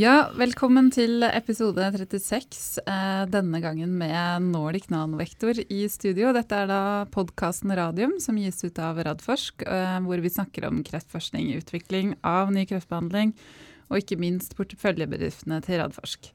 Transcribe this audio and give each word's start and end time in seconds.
Ja, 0.00 0.30
velkommen 0.38 0.86
til 0.94 1.26
episode 1.26 1.82
36. 1.92 2.78
Eh, 2.88 3.24
denne 3.28 3.58
gangen 3.60 3.98
med 4.00 4.46
Nordic 4.46 4.86
Nanovektor 4.88 5.58
i 5.60 5.80
studio. 5.92 6.30
Dette 6.32 6.56
er 6.56 6.70
da 6.70 6.78
podkasten 7.12 7.74
Radium 7.76 8.14
som 8.22 8.38
gis 8.40 8.62
ut 8.64 8.78
av 8.80 9.02
Radforsk, 9.04 9.66
eh, 9.66 9.98
hvor 10.06 10.22
vi 10.24 10.32
snakker 10.32 10.70
om 10.70 10.80
kreftforskning, 10.86 11.50
utvikling 11.58 12.14
av 12.24 12.48
ny 12.54 12.64
kreftbehandling 12.70 13.34
og 13.90 13.98
ikke 14.00 14.20
minst 14.22 14.56
porteføljebedriftene 14.56 15.60
til 15.66 15.82
Radforsk. 15.82 16.32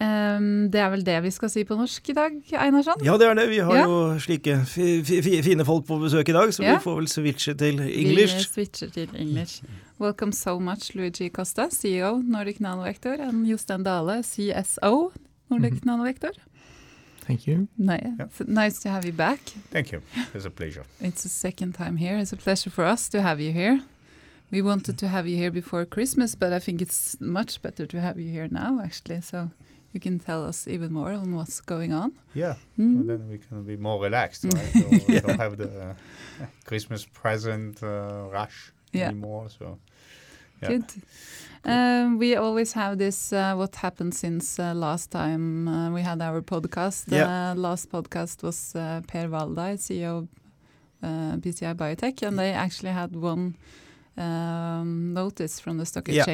Um, 0.00 0.66
det 0.70 0.80
er 0.80 0.90
vel 0.92 1.00
det 1.06 1.22
vi 1.24 1.30
skal 1.32 1.48
si 1.48 1.62
på 1.64 1.76
norsk 1.78 2.10
i 2.10 2.12
dag, 2.12 2.34
Einarsson? 2.60 3.00
Ja, 3.04 3.14
det 3.16 3.28
er 3.30 3.34
det. 3.38 3.46
Vi 3.48 3.58
har 3.64 3.74
Ja. 3.74 3.84
jo 3.88 4.18
slike 4.20 4.58
fi, 4.68 5.02
fi, 5.02 5.22
fi- 5.22 5.42
fine 5.42 5.64
folk 5.64 5.86
på 5.86 5.96
besøk 5.98 6.28
i 6.28 6.32
dag, 6.36 6.52
så 6.54 6.62
Ja. 6.62 6.74
vi 6.76 6.82
får 6.84 6.94
vel 6.98 7.08
switche 7.08 7.54
til 7.54 7.80
engelsk. 7.80 7.96
Vi 7.96 8.04
English. 8.10 8.52
switcher 8.52 8.90
til 8.90 9.08
engelsk. 9.16 9.62
Welcome 10.00 10.32
so 10.32 10.58
much, 10.58 10.94
Luigi 10.94 11.28
Costa, 11.30 11.68
CEO 11.70 12.18
Nordic 12.24 12.60
Nanovector, 12.60 13.12
and 13.20 13.46
Jostein 13.46 13.82
Dale, 13.84 14.22
CSO 14.22 15.12
Nordic 15.50 15.84
Nanovector. 15.86 16.30
Thank 17.26 17.48
you. 17.48 17.66
Nice 17.78 18.78
to 18.82 18.88
have 18.90 19.04
you 19.04 19.12
back. 19.12 19.40
Thank 19.72 19.92
you. 19.92 20.00
It's 20.34 20.44
a 20.46 20.50
pleasure. 20.50 20.84
It's 21.00 21.22
the 21.22 21.28
second 21.28 21.72
time 21.74 21.96
here. 21.96 22.18
It's 22.20 22.32
a 22.32 22.36
pleasure 22.36 22.70
for 22.70 22.84
us 22.84 23.08
to 23.08 23.20
have 23.22 23.40
you 23.42 23.52
here. 23.52 23.80
We 24.52 24.62
wanted 24.62 24.98
to 24.98 25.08
have 25.08 25.26
you 25.26 25.36
here 25.36 25.50
before 25.50 25.86
Christmas, 25.86 26.34
but 26.36 26.52
I 26.52 26.60
think 26.60 26.80
it's 26.82 27.16
much 27.20 27.62
better 27.62 27.86
to 27.86 27.98
have 28.00 28.20
you 28.20 28.30
here 28.30 28.46
now, 28.50 28.80
actually. 28.84 29.22
So 29.22 29.48
you 29.96 30.00
can 30.00 30.18
tell 30.18 30.44
us 30.48 30.68
even 30.68 30.92
more 30.92 31.12
on 31.12 31.34
what's 31.34 31.60
going 31.62 31.92
on. 31.94 32.10
Yeah. 32.34 32.54
Mm. 32.78 33.00
And 33.00 33.08
then 33.10 33.28
we 33.30 33.38
can 33.38 33.62
be 33.64 33.76
more 33.76 33.98
relaxed, 34.04 34.44
right? 34.44 34.72
So 34.72 34.88
we 35.08 35.20
don't 35.20 35.40
have 35.40 35.56
the 35.56 35.70
uh, 35.80 35.94
Christmas 36.68 37.06
present 37.22 37.82
uh, 37.82 37.88
rush 38.32 38.72
Yeah. 38.92 39.08
anymore. 39.08 39.48
So 39.58 39.78
yeah. 40.62 40.68
Good. 40.68 40.84
Um, 41.64 42.18
we 42.18 42.36
always 42.36 42.72
have 42.72 42.96
this 42.98 43.32
uh, 43.32 43.54
what 43.56 43.76
happened 43.76 44.14
since 44.14 44.58
uh, 44.62 44.74
last 44.74 45.10
time 45.10 45.68
uh, 45.68 45.90
we 45.94 46.02
had 46.02 46.20
our 46.22 46.42
podcast. 46.42 47.04
Yeah. 47.08 47.52
Uh, 47.52 47.54
last 47.54 47.90
podcast 47.90 48.42
was 48.42 48.74
uh, 48.74 49.00
Per 49.08 49.28
Walday, 49.28 49.76
CEO 49.76 50.18
of 50.18 50.28
PCI 51.42 51.74
Biotech, 51.74 52.22
and 52.22 52.38
they 52.38 52.52
actually 52.52 52.92
had 52.92 53.14
one 53.16 53.54
um, 54.16 55.12
notice 55.14 55.60
from 55.60 55.78
the 55.78 55.84
stock 55.86 56.08
Yeah. 56.08 56.24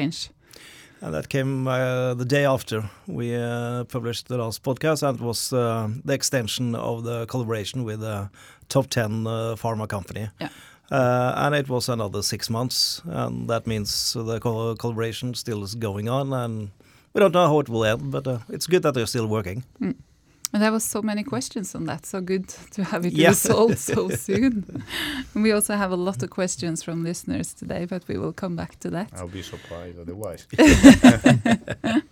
And 1.03 1.13
that 1.13 1.27
came 1.27 1.67
uh, 1.67 2.13
the 2.13 2.23
day 2.23 2.45
after 2.45 2.89
we 3.07 3.35
uh, 3.35 3.83
published 3.83 4.29
the 4.29 4.37
last 4.37 4.63
podcast, 4.63 5.03
and 5.03 5.19
it 5.19 5.21
was 5.21 5.51
uh, 5.51 5.89
the 6.05 6.13
extension 6.13 6.75
of 6.75 7.03
the 7.03 7.25
collaboration 7.25 7.83
with 7.83 8.01
a 8.01 8.29
top 8.69 8.87
10 8.87 9.27
uh, 9.27 9.55
pharma 9.57 9.85
company. 9.85 10.29
Yeah. 10.39 10.47
Uh, 10.89 11.33
and 11.35 11.55
it 11.55 11.67
was 11.67 11.89
another 11.89 12.21
six 12.21 12.49
months, 12.49 13.01
and 13.03 13.49
that 13.49 13.67
means 13.67 14.13
the 14.13 14.39
co- 14.39 14.75
collaboration 14.75 15.33
still 15.33 15.61
is 15.61 15.75
going 15.75 16.07
on, 16.07 16.31
and 16.31 16.69
we 17.13 17.19
don't 17.19 17.33
know 17.33 17.47
how 17.47 17.59
it 17.59 17.67
will 17.67 17.83
end, 17.83 18.09
but 18.09 18.25
uh, 18.25 18.39
it's 18.47 18.65
good 18.67 18.83
that 18.83 18.93
they're 18.93 19.05
still 19.05 19.27
working. 19.27 19.65
And 20.53 20.61
there 20.61 20.71
was 20.71 20.83
so 20.83 21.01
many 21.01 21.23
questions 21.23 21.75
on 21.75 21.85
that. 21.85 22.05
So 22.05 22.21
good 22.21 22.47
to 22.71 22.83
have 22.83 23.05
it 23.07 23.13
Yeah. 23.13 23.29
resolved 23.29 23.79
so 23.79 24.09
soon. 24.27 24.63
And 25.33 25.43
we 25.43 25.51
also 25.51 25.75
have 25.75 25.91
a 25.91 25.95
lot 25.95 26.21
of 26.23 26.29
questions 26.29 26.83
from 26.83 27.03
listeners 27.03 27.53
today, 27.53 27.85
but 27.85 28.07
we 28.07 28.17
will 28.17 28.33
come 28.33 28.55
back 28.55 28.79
to 28.79 28.89
that. 28.91 29.09
I'll 29.15 29.27
be 29.27 29.41
surprised 29.41 29.99
otherwise. 29.99 30.47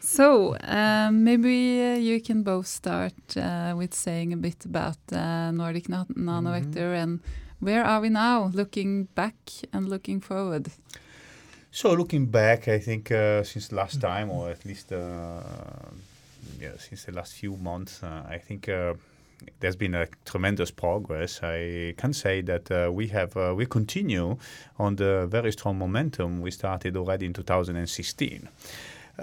So 0.00 0.56
um, 0.62 1.22
maybe 1.24 1.82
uh, 1.82 1.96
you 1.96 2.20
can 2.22 2.42
both 2.42 2.66
start 2.66 3.12
uh, 3.36 3.74
with 3.76 3.92
saying 3.94 4.32
a 4.32 4.36
bit 4.36 4.64
about 4.64 4.96
uh, 5.12 5.50
Nordic 5.50 5.88
Na- 5.88 6.06
Nanovector 6.16 6.94
and 6.94 7.20
where 7.60 7.84
are 7.84 8.00
we 8.00 8.08
now, 8.08 8.50
looking 8.54 9.04
back 9.14 9.36
and 9.72 9.86
looking 9.88 10.20
forward. 10.22 10.68
So 11.70 11.92
looking 11.92 12.26
back, 12.26 12.68
I 12.68 12.78
think 12.78 13.10
uh, 13.12 13.42
since 13.44 13.70
last 13.70 14.00
time, 14.00 14.30
or 14.30 14.48
at 14.50 14.64
least 14.64 14.92
uh, 14.92 15.42
yeah, 16.60 16.72
since 16.78 17.04
the 17.04 17.12
last 17.12 17.34
few 17.34 17.56
months, 17.56 18.02
uh, 18.02 18.24
I 18.28 18.38
think 18.38 18.68
uh, 18.68 18.94
there's 19.60 19.76
been 19.76 19.94
a 19.94 20.06
tremendous 20.24 20.70
progress. 20.70 21.40
I 21.42 21.94
can 21.96 22.12
say 22.12 22.40
that 22.42 22.70
uh, 22.70 22.90
we 22.92 23.08
have 23.08 23.36
uh, 23.36 23.54
we 23.56 23.66
continue 23.66 24.36
on 24.78 24.96
the 24.96 25.26
very 25.30 25.52
strong 25.52 25.78
momentum 25.78 26.40
we 26.40 26.50
started 26.50 26.96
already 26.96 27.26
in 27.26 27.32
2016. 27.32 28.48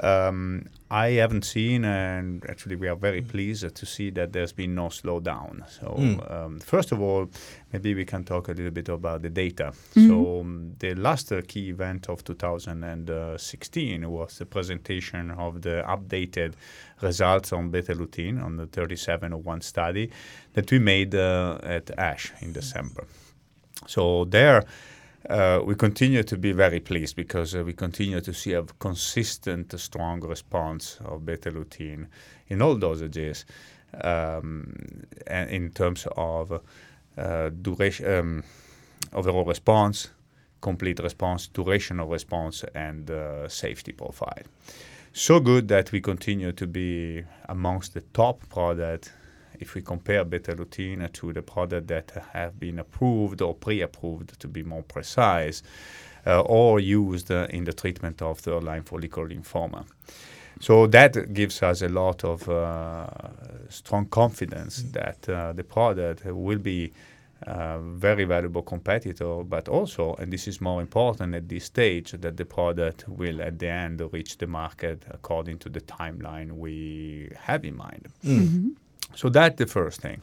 Um, 0.04 0.66
I 0.92 1.12
haven't 1.12 1.46
seen, 1.46 1.86
and 1.86 2.44
actually, 2.50 2.76
we 2.76 2.88
are 2.90 2.96
very 2.98 3.22
pleased 3.22 3.74
to 3.76 3.86
see 3.86 4.10
that 4.12 4.34
there's 4.34 4.52
been 4.52 4.76
no 4.76 4.88
slowdown. 4.90 5.64
So, 5.70 5.96
Mm. 5.98 6.32
um, 6.32 6.60
first 6.60 6.92
of 6.92 7.00
all, 7.02 7.30
maybe 7.72 7.96
we 7.96 8.04
can 8.06 8.24
talk 8.24 8.50
a 8.50 8.52
little 8.52 8.72
bit 8.72 8.90
about 8.90 9.22
the 9.22 9.30
data. 9.30 9.72
Mhm. 9.96 10.08
So, 10.08 10.40
um, 10.42 10.76
the 10.80 10.96
last 10.96 11.32
uh, 11.32 11.42
key 11.48 11.70
event 11.70 12.10
of 12.10 12.24
2016 12.26 14.10
was 14.10 14.38
the 14.38 14.46
presentation 14.46 15.32
of 15.32 15.62
the 15.62 15.84
updated 15.88 16.54
results 17.02 17.54
on 17.54 17.72
Betalutin 17.72 18.42
on 18.44 18.58
the 18.58 18.68
3701 18.68 19.62
study 19.62 20.12
that 20.54 20.70
we 20.72 20.80
made 20.80 21.16
uh, 21.16 21.58
at 21.64 21.90
ASH 21.98 22.34
in 22.42 22.52
December. 22.54 23.06
So 23.88 24.26
there, 24.26 24.64
uh, 25.30 25.62
we 25.66 25.76
continue 25.76 26.24
to 26.24 26.38
be 26.38 26.52
very 26.52 26.80
pleased 26.80 27.16
because 27.16 27.56
uh, 27.56 27.64
we 27.64 27.74
continue 27.74 28.22
to 28.22 28.34
see 28.34 28.54
a 28.54 28.64
consistent, 28.80 29.78
strong 29.80 30.22
response 30.22 31.00
of 31.06 31.22
Betalutin 31.22 32.08
in 32.48 32.62
all 32.62 32.78
dosages, 32.78 33.46
um, 34.02 34.74
and 35.28 35.50
in 35.50 35.72
terms 35.72 36.08
of 36.16 36.62
uh, 37.18 37.50
duration, 37.62 38.20
um, 38.20 38.44
overall 39.14 39.46
response, 39.46 40.10
complete 40.62 41.00
response, 41.00 41.48
duration 41.48 42.00
of 42.00 42.10
response, 42.10 42.64
and 42.76 43.10
uh, 43.10 43.48
safety 43.48 43.94
profile. 43.94 44.44
So 45.14 45.40
good 45.40 45.70
that 45.70 45.92
we 45.92 46.02
continue 46.02 46.52
to 46.52 46.68
be 46.68 47.24
amongst 47.48 47.94
the 47.94 48.02
top 48.02 48.48
product 48.50 49.14
if 49.60 49.76
we 49.76 49.82
compare 49.82 50.26
Betalutin 50.26 51.12
to 51.14 51.34
the 51.34 51.42
product 51.42 51.88
that 51.88 52.12
have 52.34 52.60
been 52.60 52.80
approved 52.80 53.42
or 53.42 53.54
pre-approved, 53.54 54.40
to 54.40 54.48
be 54.48 54.64
more 54.64 54.84
precise, 54.84 55.64
uh, 56.28 56.42
or 56.42 56.80
used 56.80 57.32
uh, 57.32 57.48
in 57.50 57.64
the 57.66 57.74
treatment 57.74 58.22
of 58.22 58.40
third-line 58.40 58.84
follicular 58.84 59.30
lymphoma. 59.30 59.86
So 60.60 60.88
that 60.88 61.34
gives 61.34 61.62
us 61.62 61.82
a 61.82 61.90
lot 61.90 62.24
of 62.24 62.48
uh, 62.48 63.08
strong 63.70 64.06
confidence 64.06 64.84
that 64.94 65.28
uh, 65.28 65.54
the 65.54 65.64
product 65.64 66.26
will 66.26 66.60
be 66.60 66.94
a 67.42 67.80
very 67.80 68.24
valuable 68.24 68.62
competitor, 68.62 69.44
but 69.44 69.68
also, 69.68 70.16
and 70.16 70.32
this 70.32 70.48
is 70.48 70.62
more 70.62 70.82
important 70.82 71.36
at 71.36 71.50
this 71.50 71.66
stage, 71.66 72.12
that 72.14 72.38
the 72.38 72.46
product 72.46 73.08
will 73.10 73.42
at 73.42 73.60
the 73.60 73.68
end 73.68 74.02
reach 74.14 74.38
the 74.38 74.48
market 74.48 75.04
according 75.12 75.58
to 75.60 75.70
the 75.70 75.82
timeline 75.82 76.54
we 76.54 77.30
have 77.38 77.66
in 77.66 77.76
mind. 77.76 78.08
So 79.14 79.30
that's 79.30 79.56
the 79.58 79.66
first 79.66 80.02
thing. 80.02 80.22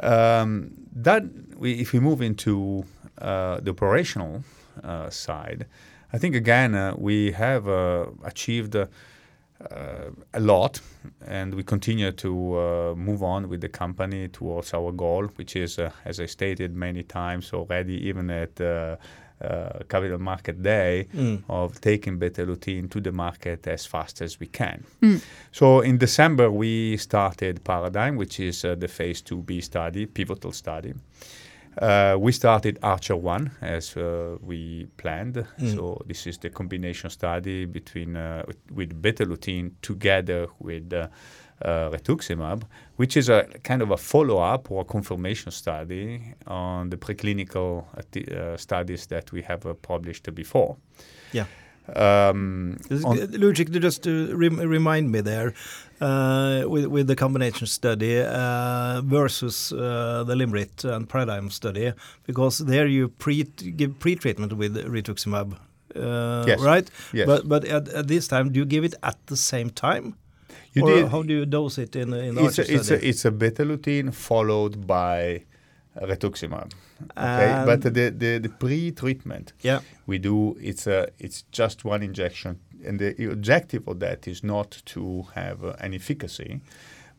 Um, 0.00 0.72
that 0.94 1.24
we, 1.56 1.74
if 1.80 1.92
we 1.92 2.00
move 2.00 2.20
into 2.22 2.84
uh, 3.18 3.60
the 3.60 3.70
operational 3.70 4.44
uh, 4.82 5.10
side, 5.10 5.66
I 6.12 6.18
think 6.18 6.34
again 6.34 6.74
uh, 6.74 6.94
we 6.96 7.32
have 7.32 7.68
uh, 7.68 8.06
achieved 8.24 8.76
uh, 8.76 8.86
a 10.32 10.40
lot, 10.40 10.80
and 11.26 11.54
we 11.54 11.62
continue 11.62 12.12
to 12.12 12.58
uh, 12.58 12.94
move 12.96 13.22
on 13.22 13.48
with 13.48 13.60
the 13.60 13.68
company 13.68 14.28
towards 14.28 14.74
our 14.74 14.92
goal, 14.92 15.24
which 15.36 15.56
is, 15.56 15.78
as 16.04 16.20
I 16.20 16.26
stated 16.26 16.74
many 16.74 17.02
times 17.02 17.52
already, 17.52 17.94
even 18.08 18.30
at 18.30 18.60
Capital 19.88 20.18
Market 20.18 20.62
Day, 20.62 21.06
Mm. 21.14 21.42
of 21.48 21.80
taking 21.80 22.18
Betalutin 22.18 22.88
to 22.90 23.00
the 23.00 23.12
market 23.12 23.66
as 23.66 23.86
fast 23.86 24.22
as 24.22 24.40
we 24.40 24.46
can. 24.46 24.84
So 25.52 25.80
in 25.80 25.98
December, 25.98 26.50
we 26.50 26.96
started 26.96 27.62
Paradigm, 27.64 28.16
which 28.16 28.40
is 28.40 28.64
uh, 28.64 28.74
the 28.78 28.88
phase 28.88 29.22
2b 29.22 29.60
study, 29.62 30.06
pivotal 30.06 30.52
study. 30.52 30.94
Uh, 31.82 32.16
we 32.20 32.30
started 32.32 32.78
Archer 32.82 33.16
1 33.16 33.50
as 33.60 33.96
uh, 33.96 34.36
we 34.40 34.86
planned. 34.96 35.44
So 35.58 36.00
this 36.06 36.26
is 36.26 36.38
the 36.38 36.50
combination 36.50 37.10
study 37.10 37.64
between 37.66 38.16
uh, 38.16 38.44
with, 38.46 38.58
with 38.70 39.02
Betalutin 39.02 39.72
together 39.82 40.46
with 40.60 40.92
uh, 41.62 41.68
uh, 41.68 41.90
rituximab, 41.90 42.62
which 42.96 43.16
is 43.16 43.28
a 43.28 43.44
kind 43.62 43.82
of 43.82 43.90
a 43.90 43.96
follow-up 43.96 44.70
or 44.70 44.84
confirmation 44.84 45.52
study 45.52 46.34
on 46.46 46.90
the 46.90 46.96
preclinical 46.96 47.84
uh, 47.96 48.56
studies 48.56 49.06
that 49.06 49.32
we 49.32 49.42
have 49.42 49.66
uh, 49.66 49.74
published 49.74 50.34
before. 50.34 50.76
Yeah. 51.32 51.46
Um, 51.96 52.76
This- 52.88 53.04
on- 53.04 53.18
Luigi, 53.32 53.64
could 53.64 53.74
you 53.74 53.80
just 53.80 54.06
uh, 54.06 54.34
rem- 54.36 54.58
remind 54.70 55.10
me 55.12 55.20
there 55.20 55.52
uh, 56.00 56.62
with 56.66 56.86
with 56.86 57.06
the 57.06 57.14
combination 57.16 57.66
study 57.66 58.20
uh, 58.20 59.02
versus 59.04 59.72
uh, 59.72 60.24
the 60.26 60.34
LYMRIT 60.34 60.84
and 60.84 61.08
Paradigm 61.08 61.50
study, 61.50 61.92
because 62.26 62.64
there 62.64 62.86
you 62.86 63.08
pre 63.08 63.44
give 63.76 63.98
pre-treatment 63.98 64.52
with 64.54 64.76
rituximab, 64.76 65.52
uh, 65.96 66.44
Yes. 66.46 66.60
right? 66.60 66.90
Yes. 67.12 67.26
But 67.26 67.48
but 67.48 67.64
at, 67.64 67.88
at 67.88 68.06
this 68.08 68.28
time, 68.28 68.50
do 68.52 68.58
you 68.60 68.66
give 68.66 68.84
it 68.84 68.94
at 69.02 69.16
the 69.26 69.36
same 69.36 69.70
time? 69.70 70.14
You 70.74 70.82
or 70.84 70.90
did- 70.94 71.08
how 71.08 71.22
do 71.22 71.32
you 71.34 71.46
dose 71.46 71.78
it 71.78 71.96
in 71.96 72.12
in 72.12 72.38
it's 72.38 72.58
a, 72.58 72.74
it's 72.74 72.90
a 72.90 73.08
it's 73.08 73.24
a 73.24 73.30
Betalutin 73.30 74.12
followed 74.12 74.86
by 74.86 75.44
rituximab. 76.00 76.72
Okay, 77.16 77.52
And- 77.52 77.66
but 77.66 77.82
the, 77.82 78.10
the, 78.10 78.38
the 78.38 78.48
pre-treatment 78.48 79.52
Yeah. 79.62 79.80
we 80.06 80.18
do 80.18 80.56
it's 80.60 80.86
a 80.86 81.08
it's 81.18 81.44
just 81.52 81.84
one 81.84 82.02
injection, 82.02 82.58
and 82.86 82.98
the 82.98 83.30
objective 83.30 83.86
of 83.88 83.98
that 84.00 84.26
is 84.26 84.42
not 84.42 84.82
to 84.86 85.26
have 85.34 85.64
uh, 85.64 85.74
an 85.80 85.94
efficacy, 85.94 86.60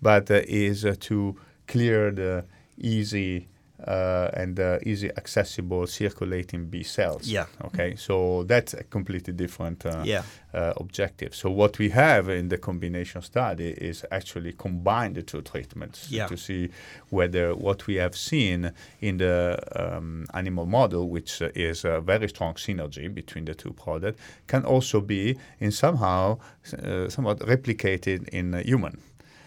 but 0.01 0.29
uh, 0.31 0.41
is 0.47 0.83
uh, 0.85 0.95
to 1.01 1.35
clear 1.67 2.11
the 2.11 2.43
easy. 2.77 3.47
Uh, 3.77 4.29
and 4.33 4.57
uh, 4.57 4.79
easy 4.85 5.09
accessible 5.17 5.85
circulating 5.85 6.65
B 6.67 6.81
cells. 6.81 7.27
Yeah. 7.27 7.45
Okay, 7.65 7.95
so 7.97 8.43
that's 8.43 8.73
a 8.73 8.83
completely 8.85 9.33
different 9.33 9.85
uh, 9.85 10.01
Yeah. 10.05 10.23
uh, 10.53 10.71
objective. 10.77 11.35
So 11.35 11.51
what 11.51 11.77
we 11.77 11.89
have 11.89 12.29
in 12.29 12.47
the 12.47 12.57
combination 12.57 13.21
study 13.21 13.71
is 13.71 14.05
actually 14.11 14.53
combine 14.53 15.13
the 15.13 15.23
two 15.23 15.41
treatments 15.41 16.07
Yeah. 16.09 16.27
to 16.27 16.37
see 16.37 16.69
whether 17.09 17.53
what 17.53 17.85
we 17.85 17.95
have 17.95 18.15
seen 18.15 18.71
in 19.01 19.17
the 19.17 19.59
um, 19.75 20.25
animal 20.33 20.65
model, 20.65 21.09
which 21.09 21.41
is 21.53 21.83
a 21.85 21.99
very 21.99 22.29
strong 22.29 22.53
synergy 22.55 23.13
between 23.13 23.43
the 23.45 23.53
two 23.55 23.73
products, 23.73 24.21
can 24.47 24.63
also 24.63 25.01
be 25.01 25.35
in 25.59 25.71
somehow 25.71 26.37
uh, 26.81 27.09
somewhat 27.09 27.39
replicated 27.39 28.29
in 28.29 28.53
human. 28.63 28.99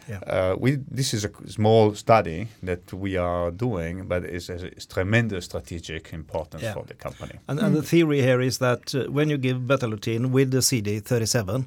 Yeah. 0.08 0.20
Uh, 0.26 0.56
we 0.58 0.78
this 0.96 1.12
is 1.14 1.24
a 1.24 1.30
small 1.46 1.94
study 1.94 2.46
that 2.62 2.92
we 2.92 3.18
are 3.18 3.50
doing, 3.50 4.08
but 4.08 4.24
it's, 4.24 4.48
it's 4.48 4.86
tremendous 4.86 5.44
strategic 5.44 6.12
importance 6.12 6.62
Yeah. 6.62 6.74
for 6.74 6.84
the 6.86 6.94
company. 6.94 7.34
And, 7.48 7.60
and 7.60 7.76
the 7.76 7.82
theory 7.82 8.20
here 8.22 8.40
is 8.40 8.58
that 8.58 8.94
uh, 8.94 9.00
when 9.12 9.28
you 9.30 9.38
give 9.38 9.58
betalutin 9.66 10.30
with 10.30 10.50
the 10.50 10.58
CD37 10.62 11.66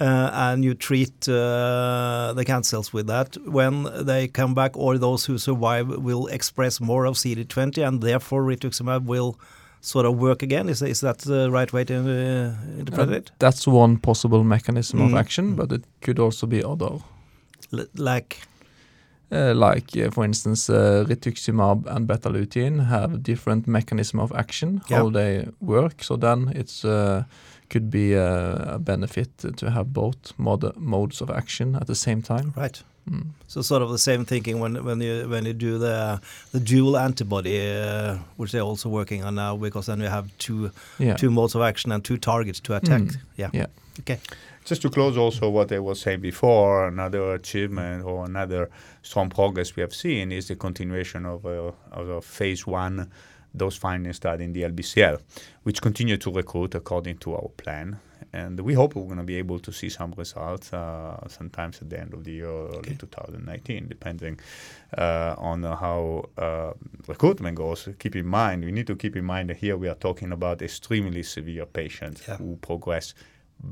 uh, 0.00 0.30
and 0.32 0.64
you 0.64 0.74
treat 0.74 1.28
uh, 1.28 2.32
the 2.36 2.44
cancer 2.44 2.70
cells 2.70 2.92
with 2.92 3.06
that, 3.06 3.36
when 3.46 3.86
they 4.06 4.28
come 4.28 4.54
back 4.54 4.76
or 4.76 4.98
those 4.98 5.26
who 5.26 5.38
survive 5.38 5.88
will 5.88 6.26
express 6.28 6.80
more 6.80 7.04
of 7.06 7.14
CD20 7.16 7.86
and 7.86 8.00
therefore 8.00 8.42
rituximab 8.42 9.04
will 9.04 9.36
sort 9.80 10.06
of 10.06 10.16
work 10.18 10.42
again. 10.42 10.68
Is, 10.70 10.80
is 10.82 11.00
that 11.00 11.18
the 11.18 11.50
right 11.50 11.70
way 11.72 11.84
to 11.84 11.94
uh, 11.94 12.78
interpret 12.78 13.08
Uh, 13.10 13.12
it? 13.16 13.30
That's 13.38 13.66
one 13.66 13.98
possible 13.98 14.42
mechanism 14.44 15.00
of 15.02 15.10
Mm. 15.10 15.18
action, 15.20 15.54
but 15.56 15.70
it 15.72 15.84
could 16.00 16.18
also 16.18 16.46
be 16.46 16.64
other. 16.64 16.98
L- 17.78 17.86
like, 18.12 18.36
Uh, 19.32 19.52
like, 19.54 19.96
uh, 20.06 20.10
for 20.12 20.24
instance, 20.24 20.72
uh, 20.72 21.04
rituximab 21.08 21.86
and 21.86 22.06
betalutin 22.06 22.86
have 22.86 23.22
different 23.22 23.66
mechanism 23.66 24.20
of 24.20 24.32
action, 24.32 24.80
how 24.90 25.10
they 25.10 25.46
work. 25.60 26.02
So 26.04 26.16
then 26.16 26.52
it's 26.54 26.84
uh, 26.84 27.22
could 27.70 27.90
be 27.90 28.14
a, 28.14 28.74
a 28.74 28.78
benefit 28.78 29.28
to 29.56 29.70
have 29.70 29.84
both 29.92 30.32
mod- 30.36 30.76
modes 30.76 31.20
of 31.22 31.30
action 31.30 31.74
at 31.74 31.86
the 31.86 31.94
same 31.94 32.22
time. 32.22 32.52
right. 32.56 32.82
Mm. 33.10 33.26
So 33.48 33.62
sort 33.62 33.82
of 33.82 33.90
the 33.90 33.98
same 33.98 34.24
thinking 34.24 34.60
when 34.60 34.84
when 34.84 35.00
you 35.02 35.28
when 35.30 35.44
you 35.46 35.52
do 35.52 35.78
the 35.78 36.20
the 36.52 36.60
dual 36.60 36.96
antibody, 36.96 37.58
uh, 37.60 38.16
which 38.38 38.50
they're 38.52 38.68
also 38.70 38.88
working 38.88 39.24
on 39.26 39.34
now, 39.34 39.56
because 39.60 39.86
then 39.92 40.00
you 40.00 40.08
have 40.10 40.28
two 40.38 40.70
Yeah. 40.98 41.16
two 41.16 41.30
modes 41.30 41.54
of 41.54 41.62
action 41.62 41.92
and 41.92 42.02
two 42.04 42.16
targets 42.16 42.60
to 42.60 42.74
attack. 42.76 43.02
Mm. 43.02 43.16
Yeah. 43.38 43.50
Yeah. 43.54 43.66
Okay. 44.00 44.18
Just 44.64 44.80
to 44.82 44.88
close 44.90 45.18
also 45.18 45.50
what 45.50 45.70
I 45.72 45.78
was 45.78 46.00
saying 46.00 46.20
before, 46.20 46.88
another 46.88 47.34
achievement 47.34 48.02
or 48.04 48.24
another 48.24 48.70
strong 49.02 49.28
progress 49.28 49.76
we 49.76 49.82
have 49.82 49.94
seen 49.94 50.32
is 50.32 50.48
the 50.48 50.56
continuation 50.56 51.26
of 51.26 51.44
a, 51.44 51.74
of 51.92 52.08
a 52.08 52.22
phase 52.22 52.66
one 52.66 53.10
dose 53.54 53.76
finding 53.76 54.12
study 54.14 54.44
in 54.44 54.52
the 54.54 54.62
LBCL, 54.62 55.20
which 55.64 55.80
continue 55.82 56.16
to 56.16 56.32
recruit 56.32 56.74
according 56.74 57.18
to 57.18 57.34
our 57.34 57.48
plan. 57.56 58.00
And 58.32 58.58
we 58.60 58.72
hope 58.74 58.96
we're 58.96 59.04
going 59.04 59.18
to 59.18 59.22
be 59.22 59.36
able 59.36 59.60
to 59.60 59.70
see 59.70 59.88
some 59.90 60.12
results 60.16 60.72
uh, 60.72 61.28
sometimes 61.28 61.80
at 61.82 61.90
the 61.90 62.00
end 62.00 62.14
of 62.14 62.24
the 62.24 62.32
year, 62.32 62.46
early 62.48 62.78
Okay. 62.78 62.94
2019, 62.98 63.86
depending 63.86 64.40
uh, 64.98 65.34
on 65.38 65.62
how 65.62 66.24
uh, 66.38 66.72
recruitment 67.06 67.56
goes. 67.56 67.88
Keep 67.98 68.16
in 68.16 68.26
mind, 68.26 68.64
we 68.64 68.72
need 68.72 68.86
to 68.88 68.96
keep 68.96 69.14
in 69.14 69.24
mind 69.24 69.50
that 69.50 69.58
here 69.58 69.76
we 69.76 69.88
are 69.88 69.94
talking 69.94 70.32
about 70.32 70.62
extremely 70.62 71.22
severe 71.22 71.66
patients 71.66 72.22
Yeah. 72.26 72.38
who 72.38 72.56
progress 72.56 73.14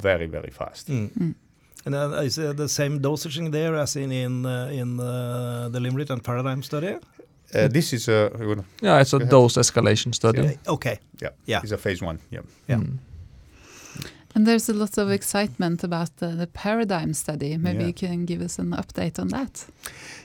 very, 0.03 0.27
very 0.27 0.51
fast. 0.51 0.89
Mm. 0.89 1.35
And 1.85 1.95
then 1.95 2.13
is 2.25 2.39
uh, 2.39 2.53
the 2.57 2.69
same 2.69 3.01
dosaging 3.01 3.51
there 3.53 3.75
as 3.75 3.97
in 3.97 4.13
in 4.13 4.47
uh, 4.47 4.69
in 4.73 5.01
uh, 5.01 5.69
the 5.73 5.81
LYMRIT 5.81 6.11
and 6.11 6.23
Paradigm 6.23 6.63
study? 6.63 6.97
Uh, 7.55 7.69
this 7.69 7.93
is 7.93 8.09
a 8.09 8.31
Yeah, 8.83 9.01
it's 9.01 9.13
a 9.13 9.19
dose 9.19 9.61
escalation 9.61 10.15
study. 10.15 10.41
Uh, 10.41 10.73
Okay. 10.73 10.99
yeah, 11.23 11.31
Yeah. 11.47 11.61
it's 11.63 11.73
a 11.73 11.79
phase 11.79 12.05
one. 12.05 12.19
Yeah. 12.31 12.43
Yeah. 12.69 12.79
Mm. 12.81 12.99
And 14.35 14.47
there's 14.47 14.69
a 14.71 14.73
lot 14.73 14.97
of 14.99 15.11
excitement 15.11 15.85
about 15.85 16.17
the, 16.17 16.29
the 16.29 16.47
paradigm 16.47 17.13
study. 17.13 17.59
Maybe 17.59 17.81
Yeah. 17.81 17.87
you 17.89 17.93
can 17.93 18.25
give 18.25 18.41
us 18.45 18.59
an 18.59 18.71
update 18.71 19.19
on 19.19 19.29
that. 19.29 19.67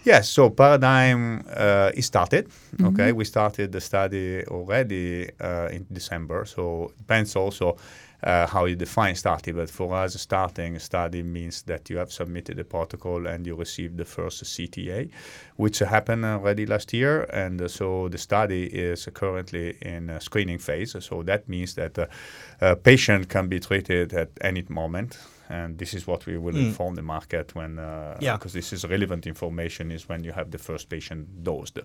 Yes, 0.06 0.30
so 0.30 0.50
Paradigm 0.50 1.44
uh, 1.58 1.92
is 1.94 2.06
started. 2.06 2.48
Mhm. 2.78 2.88
Okay, 2.88 3.12
we 3.12 3.26
started 3.26 3.72
the 3.72 3.82
study 3.82 4.46
already 4.48 5.30
uh, 5.42 5.68
in 5.76 5.86
December. 5.92 6.46
So 6.46 6.92
it 6.92 6.98
depends 7.00 7.36
also 7.36 7.76
uh, 8.24 8.48
how 8.48 8.66
you 8.66 8.76
define 8.76 9.16
starting. 9.16 9.56
But 9.56 9.70
for 9.70 9.94
us, 9.96 10.20
starting 10.20 10.80
study 10.80 11.24
means 11.24 11.64
that 11.64 11.90
you 11.90 11.98
have 11.98 12.12
submitted 12.12 12.60
a 12.60 12.64
protocol 12.64 13.28
and 13.28 13.46
you 13.46 13.56
received 13.56 13.98
the 13.98 14.06
first 14.06 14.44
CTA, 14.44 15.10
which 15.56 15.80
happened 15.80 16.26
already 16.26 16.66
last 16.66 16.94
year. 16.94 17.24
And 17.34 17.62
uh, 17.62 17.68
so 17.68 18.10
the 18.10 18.18
study 18.18 18.66
is 18.66 19.08
currently 19.14 19.78
in 19.82 20.10
a 20.10 20.20
screening 20.20 20.60
phase. 20.60 20.96
So 21.00 21.24
that 21.24 21.48
means 21.48 21.76
that 21.76 21.98
uh, 21.98 22.08
a 22.62 22.76
patient 22.76 23.30
can 23.30 23.48
be 23.48 23.60
treated 23.60 24.14
at 24.14 24.30
any 24.42 24.66
moment. 24.70 25.18
And 25.50 25.78
this 25.78 25.94
is 25.94 26.06
what 26.08 26.26
we 26.26 26.38
will 26.38 26.54
Mm. 26.56 26.68
inform 26.68 26.96
the 26.96 27.02
market 27.02 27.56
when, 27.56 27.80
uh, 27.80 28.18
Yeah. 28.20 28.36
because 28.38 28.54
this 28.54 28.74
is 28.74 28.84
relevant 28.86 29.26
information, 29.28 29.92
is 29.92 30.10
when 30.10 30.24
you 30.24 30.34
have 30.34 30.52
the 30.52 30.58
first 30.58 30.90
patient 30.90 31.28
dosed. 31.44 31.80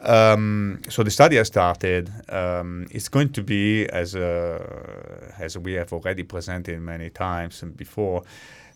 Um, 0.00 0.80
so 0.88 1.02
the 1.02 1.10
study 1.10 1.36
has 1.36 1.48
started. 1.48 2.10
Um, 2.28 2.86
it's 2.90 3.08
going 3.08 3.30
to 3.32 3.42
be, 3.42 3.86
as 3.88 4.14
uh, 4.14 5.32
as 5.38 5.56
we 5.58 5.74
have 5.74 5.92
already 5.92 6.22
presented 6.22 6.80
many 6.80 7.10
times 7.10 7.62
before, 7.76 8.22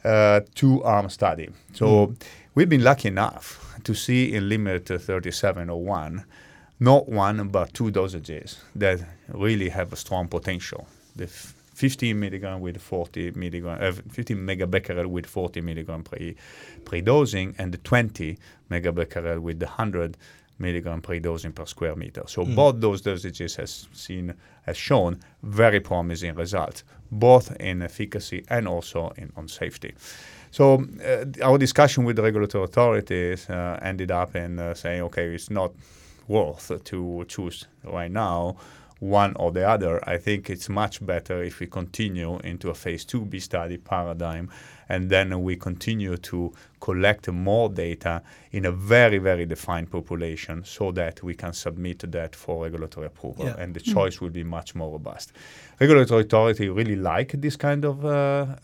uh, 0.05 0.41
two-arm 0.55 1.09
study. 1.09 1.49
So 1.73 2.15
we've 2.55 2.69
been 2.69 2.85
lucky 2.85 3.09
enough 3.09 3.59
to 3.85 3.95
see 3.95 4.35
in 4.35 4.49
LYMRIT 4.49 5.01
3701 5.01 6.25
not 6.81 7.09
one 7.09 7.49
but 7.49 7.73
two 7.73 7.91
dosages 7.91 8.57
that 8.75 8.99
really 9.29 9.71
have 9.71 9.93
a 9.93 9.97
strong 9.97 10.29
potential. 10.29 10.87
The 11.17 11.25
f- 11.25 11.55
15 11.75 12.19
milligram 12.19 12.61
with 12.61 12.81
40 12.81 13.33
milligram, 13.33 13.79
uh, 13.81 13.93
15 14.11 14.37
megabecquerel 14.39 15.07
with 15.07 15.27
40 15.27 15.61
milligram 15.61 16.03
pre 16.03 16.37
pre-dosing, 16.85 17.55
and 17.59 17.73
the 17.73 17.79
20 17.79 18.39
megabecquerel 18.71 19.41
with 19.41 19.59
the 19.61 19.67
100 19.67 20.17
milligram 20.59 21.01
pre-dosing 21.01 21.53
per 21.53 21.67
square 21.67 21.97
meter. 21.97 22.23
So 22.27 22.45
Mm. 22.45 22.55
both 22.55 22.81
those 22.81 23.03
dosages 23.03 23.57
has 23.57 23.89
seen 23.93 24.35
has 24.63 24.77
shown 24.77 25.19
very 25.43 25.81
promising 25.81 26.35
results, 26.37 26.85
both 27.11 27.55
in 27.61 27.83
efficacy 27.83 28.45
and 28.49 28.69
also 28.69 29.13
in 29.17 29.33
on 29.37 29.49
safety. 29.49 29.95
So 30.53 30.87
uh, 31.05 31.25
our 31.43 31.59
discussion 31.59 32.05
with 32.05 32.15
the 32.17 32.23
regulatory 32.23 32.65
authorities 32.65 33.51
uh, 33.51 33.79
ended 33.83 34.11
up 34.13 34.37
in 34.37 34.59
uh, 34.61 34.75
saying, 34.75 35.03
okay, 35.03 35.35
it's 35.35 35.51
not 35.51 35.73
worth 36.29 36.71
to 36.85 37.25
choose 37.29 37.67
right 37.83 38.11
now 38.13 38.57
one 39.05 39.37
or 39.37 39.53
the 39.53 39.69
other. 39.69 40.01
I 40.09 40.17
think 40.17 40.49
it's 40.49 40.69
much 40.69 41.05
better 41.05 41.43
if 41.43 41.61
we 41.61 41.67
continue 41.67 42.39
into 42.39 42.71
a 42.71 42.75
phase 42.75 43.05
2b 43.05 43.41
study 43.43 43.77
paradigm 43.77 44.51
and 44.89 45.11
then 45.11 45.43
we 45.43 45.57
continue 45.57 46.17
to 46.17 46.53
collect 46.81 47.29
more 47.31 47.71
data 47.71 48.21
in 48.53 48.67
a 48.67 48.71
very, 48.73 49.17
very 49.19 49.47
defined 49.47 49.91
population 49.91 50.63
so 50.65 50.93
that 50.93 51.23
we 51.23 51.35
can 51.35 51.53
submit 51.53 51.99
that 52.13 52.37
for 52.37 52.65
regulatory 52.65 53.07
approval 53.07 53.47
Yeah. 53.47 53.57
and 53.59 53.73
the 53.75 53.81
choice 53.81 54.21
will 54.21 54.31
be 54.31 54.45
much 54.45 54.75
more 54.75 54.93
robust. 54.93 55.33
Regulatory 55.81 56.21
authority 56.25 56.69
really 56.69 56.95
like 56.97 57.33
this 57.41 57.57
kind 57.57 57.85
of 57.87 58.05
uh, 58.05 58.11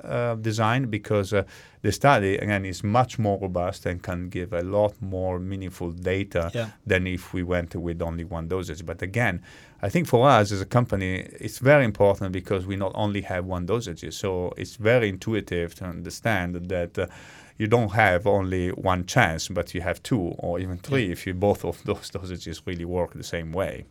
uh, 0.05 0.35
design 0.35 0.91
because 0.91 1.33
uh, 1.33 1.45
the 1.83 1.91
study 1.93 2.37
again 2.37 2.67
is 2.67 2.85
much 2.85 3.19
more 3.19 3.39
robust 3.41 3.87
and 3.87 4.03
can 4.03 4.29
give 4.29 4.53
a 4.53 4.63
lot 4.63 4.93
more 5.01 5.39
meaningful 5.39 5.91
data 5.91 6.51
Yeah. 6.55 6.69
than 6.87 7.07
if 7.07 7.33
we 7.33 7.43
went 7.43 7.75
with 7.75 8.03
only 8.03 8.25
one 8.25 8.49
dosage. 8.49 8.85
But 8.85 9.01
again, 9.03 9.41
I 9.83 9.89
think 9.89 10.07
for 10.07 10.29
us 10.29 10.53
as 10.53 10.61
a 10.61 10.67
company, 10.67 11.27
it's 11.41 11.59
very 11.59 11.87
important 11.87 12.33
because 12.33 12.67
we 12.67 12.77
not 12.77 12.93
only 12.95 13.23
have 13.23 13.47
one 13.47 13.65
dosage, 13.65 14.05
so 14.13 14.53
it's 14.59 14.77
very 14.77 15.09
intuitive 15.09 15.75
to 15.77 15.85
understand 15.87 16.10
that. 16.69 16.99
Uh, 16.99 17.07
you 17.61 17.67
don't 17.67 17.91
have 17.91 18.27
only 18.27 18.71
one 18.71 19.05
chance, 19.05 19.49
but 19.49 19.75
you 19.75 19.83
have 19.83 20.03
two 20.03 20.35
or 20.39 20.59
even 20.59 20.79
three 20.79 21.13
if 21.13 21.27
you 21.27 21.35
both 21.35 21.63
of 21.63 21.85
those 21.85 22.11
dosages 22.15 22.63
really 22.65 22.87
work 22.87 23.13
the 23.13 23.23
same 23.23 23.53
way. 23.53 23.85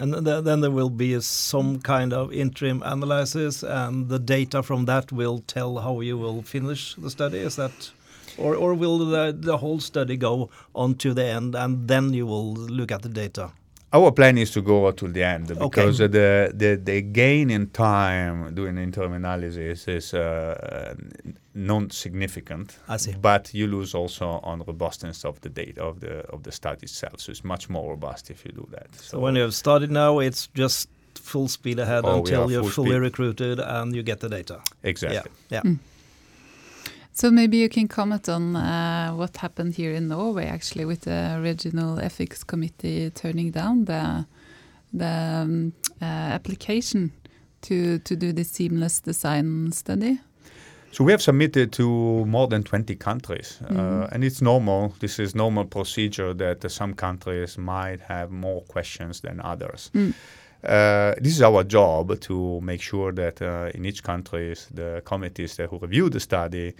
And 0.00 0.24
th- 0.24 0.44
then 0.44 0.62
there 0.62 0.70
will 0.70 0.88
be 0.88 1.20
some 1.20 1.80
kind 1.80 2.14
of 2.14 2.32
interim 2.32 2.82
analysis, 2.82 3.62
and 3.62 4.08
the 4.08 4.18
data 4.18 4.62
from 4.62 4.86
that 4.86 5.12
will 5.12 5.40
tell 5.40 5.76
how 5.76 6.00
you 6.00 6.16
will 6.16 6.40
finish 6.40 6.94
the 6.94 7.10
study. 7.10 7.38
Is 7.38 7.56
that, 7.56 7.90
or 8.38 8.54
or 8.56 8.72
will 8.72 8.98
the 8.98 9.36
the 9.38 9.58
whole 9.58 9.80
study 9.80 10.16
go 10.16 10.48
on 10.74 10.94
to 10.94 11.12
the 11.12 11.24
end, 11.24 11.54
and 11.54 11.86
then 11.86 12.14
you 12.14 12.24
will 12.24 12.54
look 12.54 12.90
at 12.90 13.02
the 13.02 13.10
data? 13.10 13.50
Our 13.92 14.12
plan 14.12 14.38
is 14.38 14.50
to 14.52 14.62
go 14.62 14.92
to 14.92 15.08
the 15.08 15.24
end 15.24 15.48
because 15.58 16.00
uh, 16.00 16.06
the, 16.06 16.52
the 16.54 16.76
the 16.76 17.02
gain 17.02 17.50
in 17.50 17.70
time 17.70 18.54
doing 18.54 18.78
interim 18.78 19.12
analysis 19.14 19.88
is 19.88 20.14
uh, 20.14 20.94
non-significant. 21.54 22.78
I 22.88 22.98
see. 22.98 23.14
But 23.20 23.52
you 23.54 23.66
lose 23.66 23.94
also 23.94 24.26
on 24.44 24.62
robustness 24.66 25.24
of 25.24 25.40
the 25.40 25.48
data 25.48 25.82
of 25.82 25.98
the 26.00 26.24
of 26.32 26.42
the 26.42 26.52
study 26.52 26.82
itself. 26.84 27.20
So 27.20 27.30
it's 27.32 27.44
much 27.44 27.68
more 27.68 27.90
robust 27.90 28.30
if 28.30 28.44
you 28.44 28.52
do 28.52 28.66
that. 28.70 28.94
So 28.94 29.18
when 29.18 29.34
you 29.36 29.42
have 29.42 29.54
started 29.54 29.90
now, 29.90 30.20
it's 30.20 30.48
just 30.54 30.88
full 31.14 31.48
speed 31.48 31.78
ahead 31.78 32.04
Oh, 32.04 32.18
until 32.18 32.44
are 32.44 32.50
you're 32.50 32.62
full 32.62 32.70
fully 32.84 32.90
speed. 32.90 33.02
recruited 33.02 33.58
and 33.60 33.94
you 33.94 34.02
get 34.02 34.20
the 34.20 34.28
data. 34.28 34.60
exactly. 34.82 35.30
Yeah. 35.50 35.62
Yeah. 35.64 35.74
So 37.20 37.30
maybe 37.30 37.58
you 37.58 37.68
can 37.68 37.86
comment 37.86 38.30
on 38.30 38.56
uh, 38.56 39.10
what 39.10 39.36
happened 39.36 39.74
here 39.74 39.92
in 39.92 40.08
Norway, 40.08 40.46
actually, 40.46 40.86
with 40.86 41.02
the 41.02 41.38
regional 41.42 42.00
ethics 42.00 42.42
committee 42.42 43.10
turning 43.10 43.50
down 43.50 43.84
the 43.84 44.24
the 44.94 45.42
um, 45.42 45.72
uh, 46.00 46.04
application 46.34 47.12
to 47.60 47.98
to 47.98 48.16
do 48.16 48.32
the 48.32 48.44
seamless 48.44 49.00
design 49.02 49.70
study. 49.72 50.18
So 50.92 51.04
we 51.04 51.12
have 51.12 51.20
submitted 51.20 51.72
to 51.72 52.24
more 52.24 52.48
than 52.48 52.62
20 52.62 52.96
countries, 52.96 53.60
uh, 53.68 53.74
Mhm. 53.74 54.12
and 54.12 54.24
it's 54.24 54.40
normal. 54.40 54.94
This 54.98 55.18
is 55.18 55.34
normal 55.34 55.64
procedure 55.66 56.34
that 56.34 56.70
some 56.70 56.94
countries 56.94 57.58
might 57.58 58.00
have 58.08 58.30
more 58.30 58.62
questions 58.72 59.20
than 59.20 59.40
others. 59.44 59.90
Mm. 59.94 60.14
Uh, 60.64 61.14
this 61.22 61.32
is 61.36 61.42
our 61.42 61.64
job 61.64 62.18
to 62.20 62.60
make 62.60 62.82
sure 62.82 63.12
that 63.12 63.40
uh, 63.42 63.70
in 63.74 63.84
each 63.84 64.02
country, 64.02 64.54
the 64.74 65.00
committees 65.04 65.56
that 65.56 65.68
who 65.70 65.78
review 65.78 66.08
the 66.10 66.20
study 66.20 66.74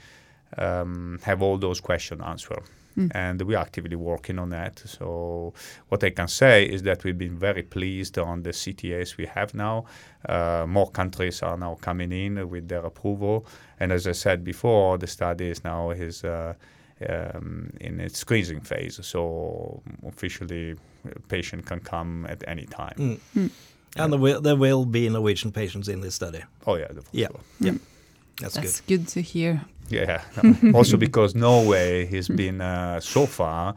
um, 0.59 1.19
have 1.23 1.42
all 1.42 1.59
those 1.59 1.80
questions 1.80 2.21
answered. 2.25 2.62
Mm. 2.99 3.11
And 3.14 3.42
we're 3.42 3.57
actively 3.59 3.95
working 3.95 4.38
on 4.40 4.50
that. 4.50 4.80
So, 4.85 5.54
what 5.88 6.02
I 6.02 6.11
can 6.11 6.26
say 6.26 6.64
is 6.64 6.83
that 6.83 7.04
we've 7.04 7.16
been 7.16 7.38
very 7.38 7.62
pleased 7.62 8.19
on 8.19 8.42
the 8.42 8.50
CTAs 8.50 9.16
we 9.16 9.26
have 9.26 9.54
now. 9.54 9.85
Uh, 10.28 10.64
more 10.69 10.90
countries 10.90 11.40
are 11.42 11.57
now 11.57 11.76
coming 11.80 12.11
in 12.11 12.49
with 12.50 12.66
their 12.69 12.85
approval. 12.85 13.47
And 13.78 13.92
as 13.92 14.07
I 14.09 14.12
said 14.12 14.42
before, 14.42 14.99
the 14.99 15.07
study 15.07 15.50
is 15.50 15.62
now 15.62 15.90
is 15.90 16.25
uh, 16.25 16.54
um, 17.09 17.71
in 17.80 18.00
its 18.00 18.19
screening 18.19 18.61
phase. 18.61 18.99
So 19.07 19.83
officially, 20.04 20.75
a 21.04 21.21
patient 21.28 21.66
can 21.66 21.80
come 21.80 22.26
at 22.28 22.42
any 22.49 22.66
time. 22.66 22.97
Mm. 22.99 23.19
Mm. 23.37 23.50
And 23.97 24.12
there 24.12 24.21
will, 24.21 24.40
there 24.40 24.57
will 24.57 24.85
be 24.85 25.09
Norwegian 25.09 25.52
patients 25.52 25.88
in 25.88 26.00
this 26.00 26.14
study. 26.16 26.42
Oh 26.66 26.75
yeah, 26.76 26.88
the- 26.88 27.04
Yeah. 27.12 27.28
That's, 28.41 28.55
That's 28.55 28.81
good. 28.83 29.07
to 29.09 29.21
hear. 29.23 29.61
yeah. 29.89 30.23
also 30.75 30.97
because 30.97 31.35
Norway 31.35 32.07
has 32.07 32.29
been 32.29 32.61
uh, 32.61 33.01
so 33.01 33.27
far 33.27 33.75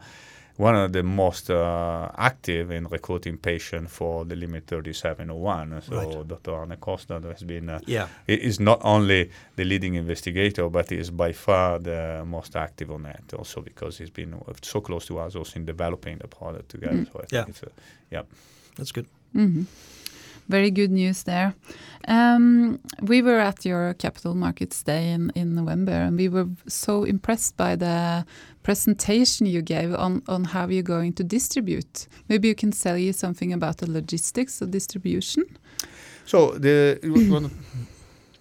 one 0.56 0.76
of 0.76 0.92
the 0.92 1.02
most 1.02 1.50
uh, 1.50 2.08
active 2.16 2.70
in 2.70 2.86
recruiting 2.86 3.36
patients 3.36 3.90
for 3.92 4.24
the 4.24 4.36
LYMRIT 4.36 4.66
3701. 4.68 5.82
So 5.82 5.96
Right. 5.96 6.28
Dr. 6.28 6.52
Arne 6.54 6.76
Kolstad 6.80 7.24
has 7.24 7.42
been 7.42 7.68
uh. 7.68 7.80
Yeah. 7.86 8.06
He 8.28 8.34
is 8.34 8.60
not 8.60 8.80
only 8.84 9.30
the 9.56 9.64
leading 9.64 9.94
investigator, 9.96 10.68
but 10.70 10.90
he 10.90 10.96
is 10.98 11.10
by 11.10 11.32
far 11.32 11.80
the 11.80 12.22
most 12.24 12.54
active 12.56 12.92
on 12.92 13.02
that. 13.02 13.34
Also 13.36 13.62
because 13.62 13.98
he's 13.98 14.10
been 14.10 14.34
so 14.62 14.80
close 14.80 15.06
to 15.06 15.18
us, 15.18 15.34
also 15.34 15.56
in 15.58 15.64
developing 15.66 16.18
the 16.18 16.28
product 16.28 16.68
together. 16.68 16.94
Mm. 16.98 17.12
So 17.12 17.18
I 17.18 17.26
think 17.26 17.32
Yeah. 17.32 17.44
it's 17.48 17.62
a, 17.62 17.70
yeah. 18.12 18.22
That's 18.76 18.92
good. 18.92 19.06
Mhm. 19.34 19.66
Very 20.48 20.70
good 20.70 20.90
news 20.90 21.22
there. 21.24 21.54
Um, 22.06 22.78
we 23.00 23.22
were 23.22 23.38
at 23.40 23.64
your 23.64 23.94
Capital 23.94 24.34
Markets 24.34 24.82
Day 24.82 25.10
in, 25.12 25.30
in 25.34 25.54
November, 25.54 25.92
and 25.92 26.18
we 26.18 26.28
were 26.28 26.46
so 26.68 27.04
impressed 27.04 27.56
by 27.56 27.76
the 27.76 28.26
presentation 28.62 29.46
you 29.46 29.62
gave 29.62 29.94
on, 29.94 30.22
on 30.28 30.44
how 30.44 30.68
you're 30.68 30.82
going 30.82 31.12
to 31.14 31.24
distribute. 31.24 32.06
Maybe 32.28 32.48
you 32.48 32.54
can 32.54 32.72
tell 32.72 32.98
you 32.98 33.12
something 33.12 33.52
about 33.52 33.78
the 33.78 33.90
logistics 33.90 34.60
of 34.60 34.70
distribution. 34.70 35.44
So 36.26 36.52
the 36.58 36.98
you 37.02 37.32
wanna- 37.32 37.50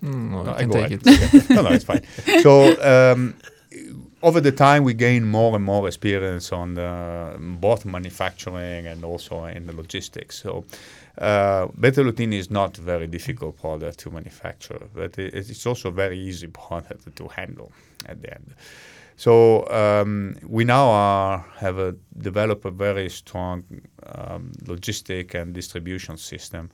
Mm, 0.04 0.32
no, 0.32 0.44
No, 0.44 0.52
I 0.52 0.56
I 0.56 0.60
can 0.60 0.70
take 0.72 0.86
ahead. 0.92 1.34
it. 1.34 1.50
no, 1.56 1.62
no, 1.62 1.70
it's 1.70 1.86
fine. 1.86 2.02
So 2.42 2.76
um, 2.84 3.36
over 4.22 4.42
the 4.42 4.52
time, 4.52 4.84
we 4.84 4.94
gain 4.94 5.24
more 5.24 5.56
and 5.56 5.64
more 5.64 5.88
experience 5.88 6.52
on 6.52 6.74
the, 6.74 7.38
both 7.40 7.86
manufacturing 7.86 8.86
and 8.86 9.06
also 9.06 9.46
in 9.46 9.66
the 9.66 9.74
logistics. 9.74 10.42
So 10.42 10.66
uh, 11.18 11.68
Betalutin 11.80 12.34
is 12.34 12.50
not 12.50 12.78
a 12.78 12.82
very 12.82 13.08
difficult 13.08 13.58
product 13.58 14.00
to 14.00 14.10
manufacture, 14.10 14.88
but 14.94 15.18
it, 15.20 15.34
it's 15.34 15.66
also 15.66 15.90
a 15.90 15.92
very 15.92 16.20
easy 16.20 16.48
product 16.62 17.16
to 17.16 17.28
handle 17.28 17.72
at 18.08 18.22
the 18.22 18.34
end. 18.34 18.56
So 19.16 19.68
um, 19.70 20.36
we 20.48 20.66
now 20.66 20.88
are, 20.88 21.46
have 21.58 21.78
a, 21.78 21.96
developed 22.18 22.66
a 22.66 22.72
very 22.72 23.10
strong 23.10 23.64
um, 24.08 24.52
logistic 24.64 25.36
and 25.36 25.54
distribution 25.54 26.18
system. 26.18 26.72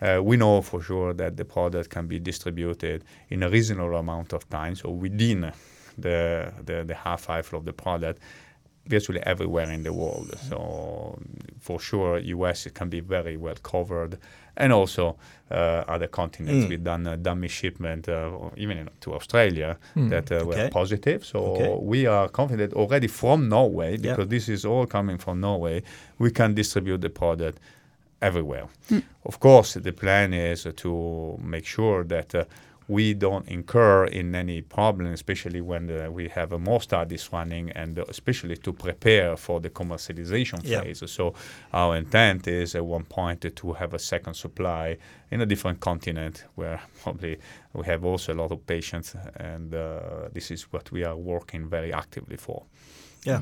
Uh, 0.00 0.20
we 0.22 0.36
know 0.36 0.62
for 0.62 0.80
sure 0.80 1.12
that 1.12 1.36
the 1.36 1.44
product 1.44 1.90
can 1.90 2.06
be 2.06 2.18
distributed 2.18 3.04
in 3.28 3.42
a 3.42 3.48
reasonable 3.48 3.96
amount 3.96 4.32
of 4.32 4.48
time, 4.48 4.74
so 4.74 4.90
within 4.90 5.52
the 5.98 6.52
the, 6.64 6.84
the 6.84 6.94
half-life 6.94 7.52
of 7.52 7.64
the 7.64 7.72
product, 7.72 8.20
virtually 8.86 9.20
everywhere 9.24 9.70
in 9.70 9.82
the 9.82 9.92
world. 9.92 10.34
So 10.48 11.18
for 11.60 11.78
sure, 11.80 12.18
US 12.18 12.66
can 12.74 12.88
be 12.88 13.00
very 13.00 13.36
well 13.36 13.54
covered, 13.62 14.18
and 14.56 14.72
also 14.72 15.16
uh, 15.50 15.84
other 15.88 16.08
continents. 16.08 16.66
Mm. 16.66 16.68
We've 16.68 16.84
done 16.84 17.06
a 17.06 17.16
dummy 17.16 17.48
shipment, 17.48 18.08
uh, 18.08 18.30
even 18.56 18.78
in, 18.78 18.88
to 19.00 19.14
Australia, 19.14 19.78
Mm. 19.96 20.10
that 20.10 20.32
uh, 20.32 20.44
were 20.46 20.54
Okay. 20.54 20.70
positive. 20.70 21.24
So 21.24 21.38
Okay. 21.38 21.76
we 21.80 22.06
are 22.06 22.28
confident 22.28 22.72
already 22.74 23.06
from 23.08 23.48
Norway, 23.48 23.96
because 23.98 24.28
this 24.28 24.48
is 24.48 24.64
all 24.64 24.86
coming 24.86 25.18
from 25.18 25.40
Norway, 25.40 25.82
we 26.18 26.30
can 26.30 26.54
distribute 26.54 27.00
the 27.00 27.10
product 27.10 27.58
everywhere. 28.20 28.66
Mm. 28.90 29.02
Of 29.24 29.38
course, 29.40 29.74
the 29.74 29.92
plan 29.92 30.32
is 30.34 30.66
to 30.76 31.38
make 31.42 31.64
sure 31.66 32.04
that 32.04 32.34
uh, 32.34 32.44
we 32.88 33.14
don't 33.14 33.48
incur 33.48 34.04
in 34.06 34.34
any 34.34 34.62
problem, 34.62 35.12
especially 35.12 35.60
when 35.60 35.90
uh, 35.90 36.10
we 36.10 36.28
have 36.28 36.52
uh, 36.52 36.58
more 36.58 36.80
studies 36.80 37.28
running, 37.32 37.70
and 37.72 37.98
uh, 37.98 38.04
especially 38.08 38.56
to 38.56 38.72
prepare 38.72 39.36
for 39.36 39.60
the 39.60 39.70
commercialization 39.70 40.60
Yeah. 40.64 40.82
phase. 40.82 41.02
So 41.10 41.34
our 41.72 41.96
intent 41.96 42.46
is 42.48 42.74
at 42.74 42.84
one 42.84 43.04
point 43.04 43.40
to 43.56 43.72
have 43.72 43.94
a 43.94 43.98
second 43.98 44.34
supply 44.34 44.96
in 45.30 45.40
a 45.40 45.46
different 45.46 45.80
continent 45.80 46.44
where 46.54 46.80
probably 47.02 47.38
we 47.72 47.84
have 47.86 48.04
also 48.04 48.32
a 48.32 48.36
lot 48.36 48.52
of 48.52 48.66
patients, 48.66 49.16
and 49.36 49.74
uh, 49.74 50.28
this 50.32 50.50
is 50.50 50.62
what 50.72 50.90
we 50.92 51.04
are 51.04 51.16
working 51.16 51.68
very 51.68 51.92
actively 51.92 52.36
for. 52.36 52.64
Yeah. 53.24 53.40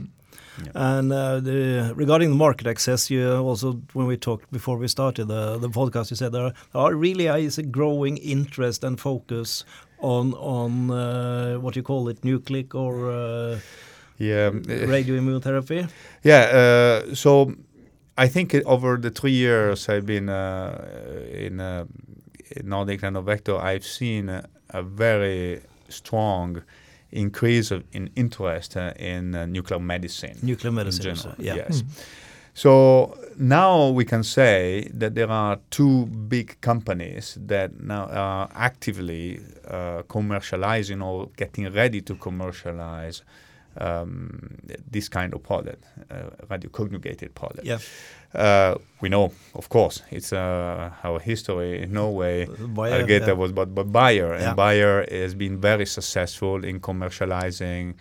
Yeah. 0.65 0.73
And 0.75 1.13
uh, 1.13 1.41
the, 1.41 1.93
regarding 1.95 2.31
the 2.31 2.37
market 2.37 2.67
access, 2.67 3.11
you 3.11 3.33
also, 3.33 3.81
when 3.95 4.07
we 4.07 4.17
talked 4.17 4.51
before 4.53 4.77
we 4.77 4.89
started 4.89 5.29
the, 5.29 5.59
the 5.59 5.71
podcast, 5.71 6.11
you 6.11 6.17
said 6.17 6.33
there 6.33 6.53
are, 6.75 6.95
really 6.95 7.27
is 7.27 7.59
a 7.59 7.63
growing 7.63 8.19
interest 8.19 8.85
and 8.85 9.01
focus 9.01 9.65
on 10.01 10.35
on 10.35 10.91
uh, 10.91 11.55
what 11.61 11.77
you 11.77 11.83
call 11.83 12.09
it, 12.09 12.25
nucleic 12.25 12.75
or 12.75 13.11
uh, 13.11 13.59
Yeah, 14.19 14.51
radioimmunotherapy. 14.51 15.89
Yeah, 16.23 16.41
uh, 16.53 17.15
so 17.15 17.55
I 18.19 18.29
think 18.29 18.55
over 18.67 18.99
the 18.99 19.11
three 19.11 19.33
years 19.33 19.89
I've 19.89 20.05
been 20.05 20.29
uh, 20.29 20.75
in, 21.33 21.61
uh, 21.61 21.87
in 22.57 22.69
Nordic 22.69 23.01
Nanovector, 23.01 23.59
I've 23.59 23.85
seen 23.85 24.29
a, 24.29 24.45
a 24.71 24.83
very 24.83 25.63
strong 25.89 26.63
increase 27.13 27.71
of, 27.71 27.85
in 27.93 28.11
interest 28.17 28.77
uh, 28.77 28.93
in 28.97 29.35
uh, 29.35 29.47
nuclear 29.47 29.81
medicine. 29.81 30.37
Nuclear 30.43 30.73
medicine, 30.73 31.09
in 31.09 31.17
general, 31.17 31.35
yeah. 31.39 31.55
Yes. 31.55 31.83
So 32.55 33.17
now 33.39 33.89
we 33.89 34.05
can 34.05 34.23
say 34.23 34.89
that 34.93 35.15
there 35.15 35.31
are 35.31 35.59
two 35.71 36.07
big 36.07 36.61
companies 36.61 37.39
that 37.41 37.81
now 37.81 38.07
are 38.07 38.51
actively 38.55 39.41
uh, 39.67 40.03
commercializing 40.09 41.05
or 41.05 41.31
getting 41.37 41.73
ready 41.73 42.01
to 42.03 42.15
commercialize 42.17 43.23
um, 43.79 44.59
this 44.91 45.09
kind 45.09 45.35
of 45.35 45.43
product, 45.43 45.85
uh, 46.11 46.31
radioconjugated 46.49 47.35
product. 47.35 47.65
Yeah. 47.65 47.79
Uh, 48.35 48.77
we 49.01 49.09
know, 49.09 49.33
of 49.55 49.69
course, 49.69 50.03
it's 50.11 50.33
uh, 50.33 50.91
our 51.03 51.19
history 51.19 51.83
in 51.83 51.93
Norway. 51.93 52.47
Bayer, 52.47 52.95
I 52.95 53.03
get 53.03 53.27
yeah. 53.27 53.33
was 53.33 53.53
but, 53.53 53.75
but 53.75 53.91
Bayer 53.93 54.35
Yeah. 54.35 54.49
and 54.49 54.57
Bayer 54.57 55.05
has 55.11 55.35
been 55.35 55.61
very 55.61 55.87
successful 55.87 56.65
in 56.65 56.81
commercializing 56.81 57.95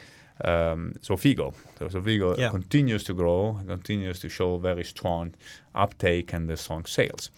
um, 0.43 0.93
Xofigo. 1.01 1.53
So 1.79 1.88
Xofigo 1.89 2.38
Yeah. 2.38 2.49
continues 2.49 3.03
to 3.05 3.13
grow, 3.13 3.59
continues 3.67 4.19
to 4.19 4.29
show 4.29 4.57
very 4.57 4.83
strong 4.83 5.33
uptake 5.75 6.33
and 6.33 6.47
the 6.47 6.57
strong 6.57 6.85
sales. 6.85 7.29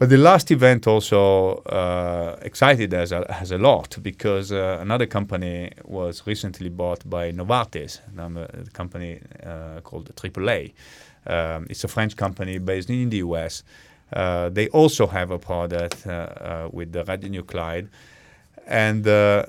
But 0.00 0.08
the 0.08 0.16
last 0.16 0.50
event 0.50 0.86
also 0.86 1.56
uh, 1.56 2.38
excited 2.40 2.94
us 2.94 3.12
a, 3.12 3.30
us 3.30 3.50
a 3.50 3.58
lot 3.58 3.98
because 4.00 4.50
uh, 4.50 4.78
another 4.80 5.04
company 5.04 5.72
was 5.84 6.26
recently 6.26 6.70
bought 6.70 7.04
by 7.04 7.32
Novartis, 7.32 8.00
a 8.16 8.70
company 8.70 9.20
uh, 9.44 9.82
called 9.82 10.08
AAA. 10.16 10.72
Um, 11.26 11.66
it's 11.68 11.84
a 11.84 11.88
French 11.88 12.16
company 12.16 12.56
based 12.56 12.88
in 12.88 13.10
the 13.10 13.18
US. 13.18 13.62
Uh, 14.10 14.48
they 14.48 14.68
also 14.68 15.06
have 15.06 15.30
a 15.32 15.38
product 15.38 16.06
uh, 16.06 16.10
uh, 16.10 16.68
with 16.72 16.92
the 16.92 17.04
radionuclide, 17.04 17.90
and 18.66 19.06
uh, 19.06 19.44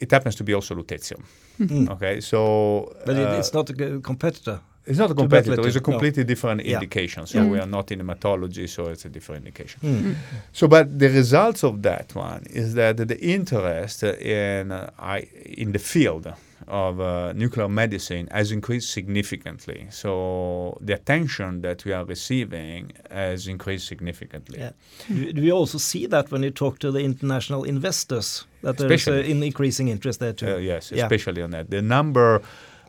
it 0.00 0.10
happens 0.10 0.34
to 0.34 0.42
be 0.42 0.52
also 0.52 0.74
lutetium. 0.74 1.22
Mm. 1.60 1.88
Okay, 1.90 2.20
so 2.20 2.92
But 3.06 3.18
it, 3.18 3.28
uh, 3.28 3.38
it's 3.38 3.54
not 3.54 3.70
a 3.70 4.00
competitor. 4.00 4.62
It's 4.86 4.98
not 4.98 5.10
a 5.10 5.14
competitor. 5.14 5.60
It's 5.66 5.76
a 5.76 5.80
no. 5.80 5.84
completely 5.84 6.24
different 6.24 6.64
Yeah. 6.64 6.74
indication. 6.74 7.26
So 7.26 7.38
Yeah. 7.38 7.50
we 7.52 7.58
are 7.58 7.66
not 7.66 7.92
in 7.92 8.00
hematology, 8.00 8.68
so 8.68 8.88
it's 8.88 9.04
a 9.04 9.08
different 9.08 9.46
indication. 9.46 9.80
Mm. 9.82 10.14
So, 10.52 10.66
but 10.66 10.98
the 10.98 11.08
results 11.08 11.62
of 11.62 11.82
that 11.82 12.14
one 12.14 12.42
is 12.50 12.74
that 12.74 12.96
the 12.96 13.18
interest 13.20 14.02
in 14.02 14.72
uh, 14.72 14.90
I, 14.98 15.18
in 15.44 15.72
the 15.72 15.78
field 15.78 16.26
of 16.68 17.00
uh, 17.00 17.32
nuclear 17.34 17.68
medicine 17.68 18.28
has 18.30 18.50
increased 18.52 18.90
significantly. 18.92 19.86
So 19.90 20.78
the 20.80 20.94
attention 20.94 21.60
that 21.62 21.84
we 21.84 21.92
are 21.92 22.04
receiving 22.04 22.92
has 23.10 23.46
increased 23.46 23.86
significantly. 23.86 24.58
Yeah. 24.60 24.70
Do, 25.08 25.32
do 25.32 25.42
you 25.42 25.52
also 25.52 25.78
see 25.78 26.06
that 26.06 26.30
when 26.30 26.42
you 26.42 26.50
talk 26.50 26.78
to 26.80 26.90
the 26.90 27.00
international 27.00 27.64
investors 27.64 28.46
that 28.62 28.76
there's 28.78 29.06
an 29.08 29.42
increasing 29.42 29.88
interest 29.88 30.20
there 30.20 30.32
too? 30.32 30.54
Uh, 30.54 30.56
yes, 30.56 30.90
Yeah. 30.92 31.04
especially 31.04 31.42
on 31.42 31.50
that. 31.50 31.70
The 31.70 31.82
number 31.82 32.42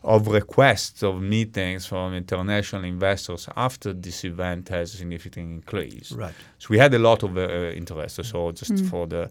of 0.03 0.27
requests 0.27 1.01
of 1.03 1.21
meetings 1.21 1.85
from 1.85 2.13
international 2.13 2.83
investors 2.83 3.47
after 3.55 3.93
this 3.93 4.23
event 4.25 4.69
has 4.69 4.91
significantly 4.91 5.53
increased. 5.53 6.11
Right. 6.11 6.33
So 6.59 6.67
we 6.69 6.77
had 6.77 6.93
a 6.93 6.99
lot 6.99 7.23
of 7.23 7.37
uh, 7.37 7.71
interest. 7.75 8.23
So 8.25 8.51
just 8.51 8.73
Mm. 8.73 8.89
for 8.89 9.07
the 9.07 9.29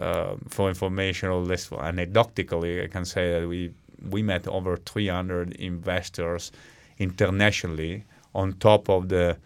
uh, 0.00 0.34
for 0.48 0.68
information 0.68 1.28
or 1.30 1.40
less 1.40 1.64
for 1.66 1.82
anecdotically, 1.84 2.82
I 2.82 2.88
can 2.88 3.04
say 3.04 3.24
that 3.40 3.48
we 3.48 3.72
we 4.10 4.22
met 4.22 4.46
over 4.48 4.76
300 4.76 5.52
investors 5.56 6.52
internationally 6.98 8.04
on 8.34 8.52
top 8.58 8.88
of 8.88 9.08
the 9.08 9.36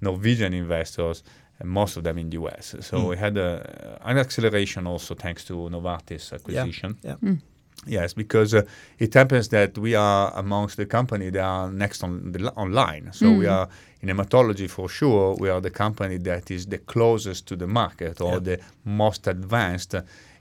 Norwegian 0.00 0.54
investors, 0.54 1.22
and 1.60 1.68
most 1.68 1.96
of 1.96 2.04
them 2.04 2.18
in 2.18 2.30
the 2.30 2.36
US. 2.38 2.74
So 2.80 2.96
Mm. 2.98 3.08
we 3.10 3.16
had 3.16 3.36
a, 3.36 3.98
an 4.04 4.18
acceleration 4.18 4.86
also 4.86 5.14
thanks 5.14 5.44
to 5.44 5.54
Novartis 5.70 6.32
acquisition. 6.32 6.96
yeah. 7.02 7.16
Mm. 7.22 7.38
Yes, 7.86 8.12
because 8.14 8.54
uh, 8.54 8.62
it 8.98 9.14
happens 9.14 9.48
that 9.48 9.78
we 9.78 9.94
are 9.94 10.32
amongst 10.36 10.76
the 10.76 10.86
company 10.86 11.30
that 11.30 11.42
are 11.42 11.70
next 11.72 12.02
on 12.04 12.32
the 12.32 12.52
online. 12.56 13.10
So 13.12 13.26
we 13.32 13.46
Mm. 13.46 13.52
are 13.52 13.68
in 14.02 14.08
hematology 14.08 14.68
for 14.68 14.88
sure. 14.88 15.36
We 15.40 15.48
are 15.50 15.60
the 15.60 15.70
company 15.70 16.18
that 16.18 16.50
is 16.50 16.66
the 16.66 16.78
closest 16.78 17.46
to 17.46 17.56
the 17.56 17.66
market 17.66 18.20
or 18.20 18.32
Yeah. 18.32 18.40
the 18.44 18.58
most 18.84 19.26
advanced 19.26 19.94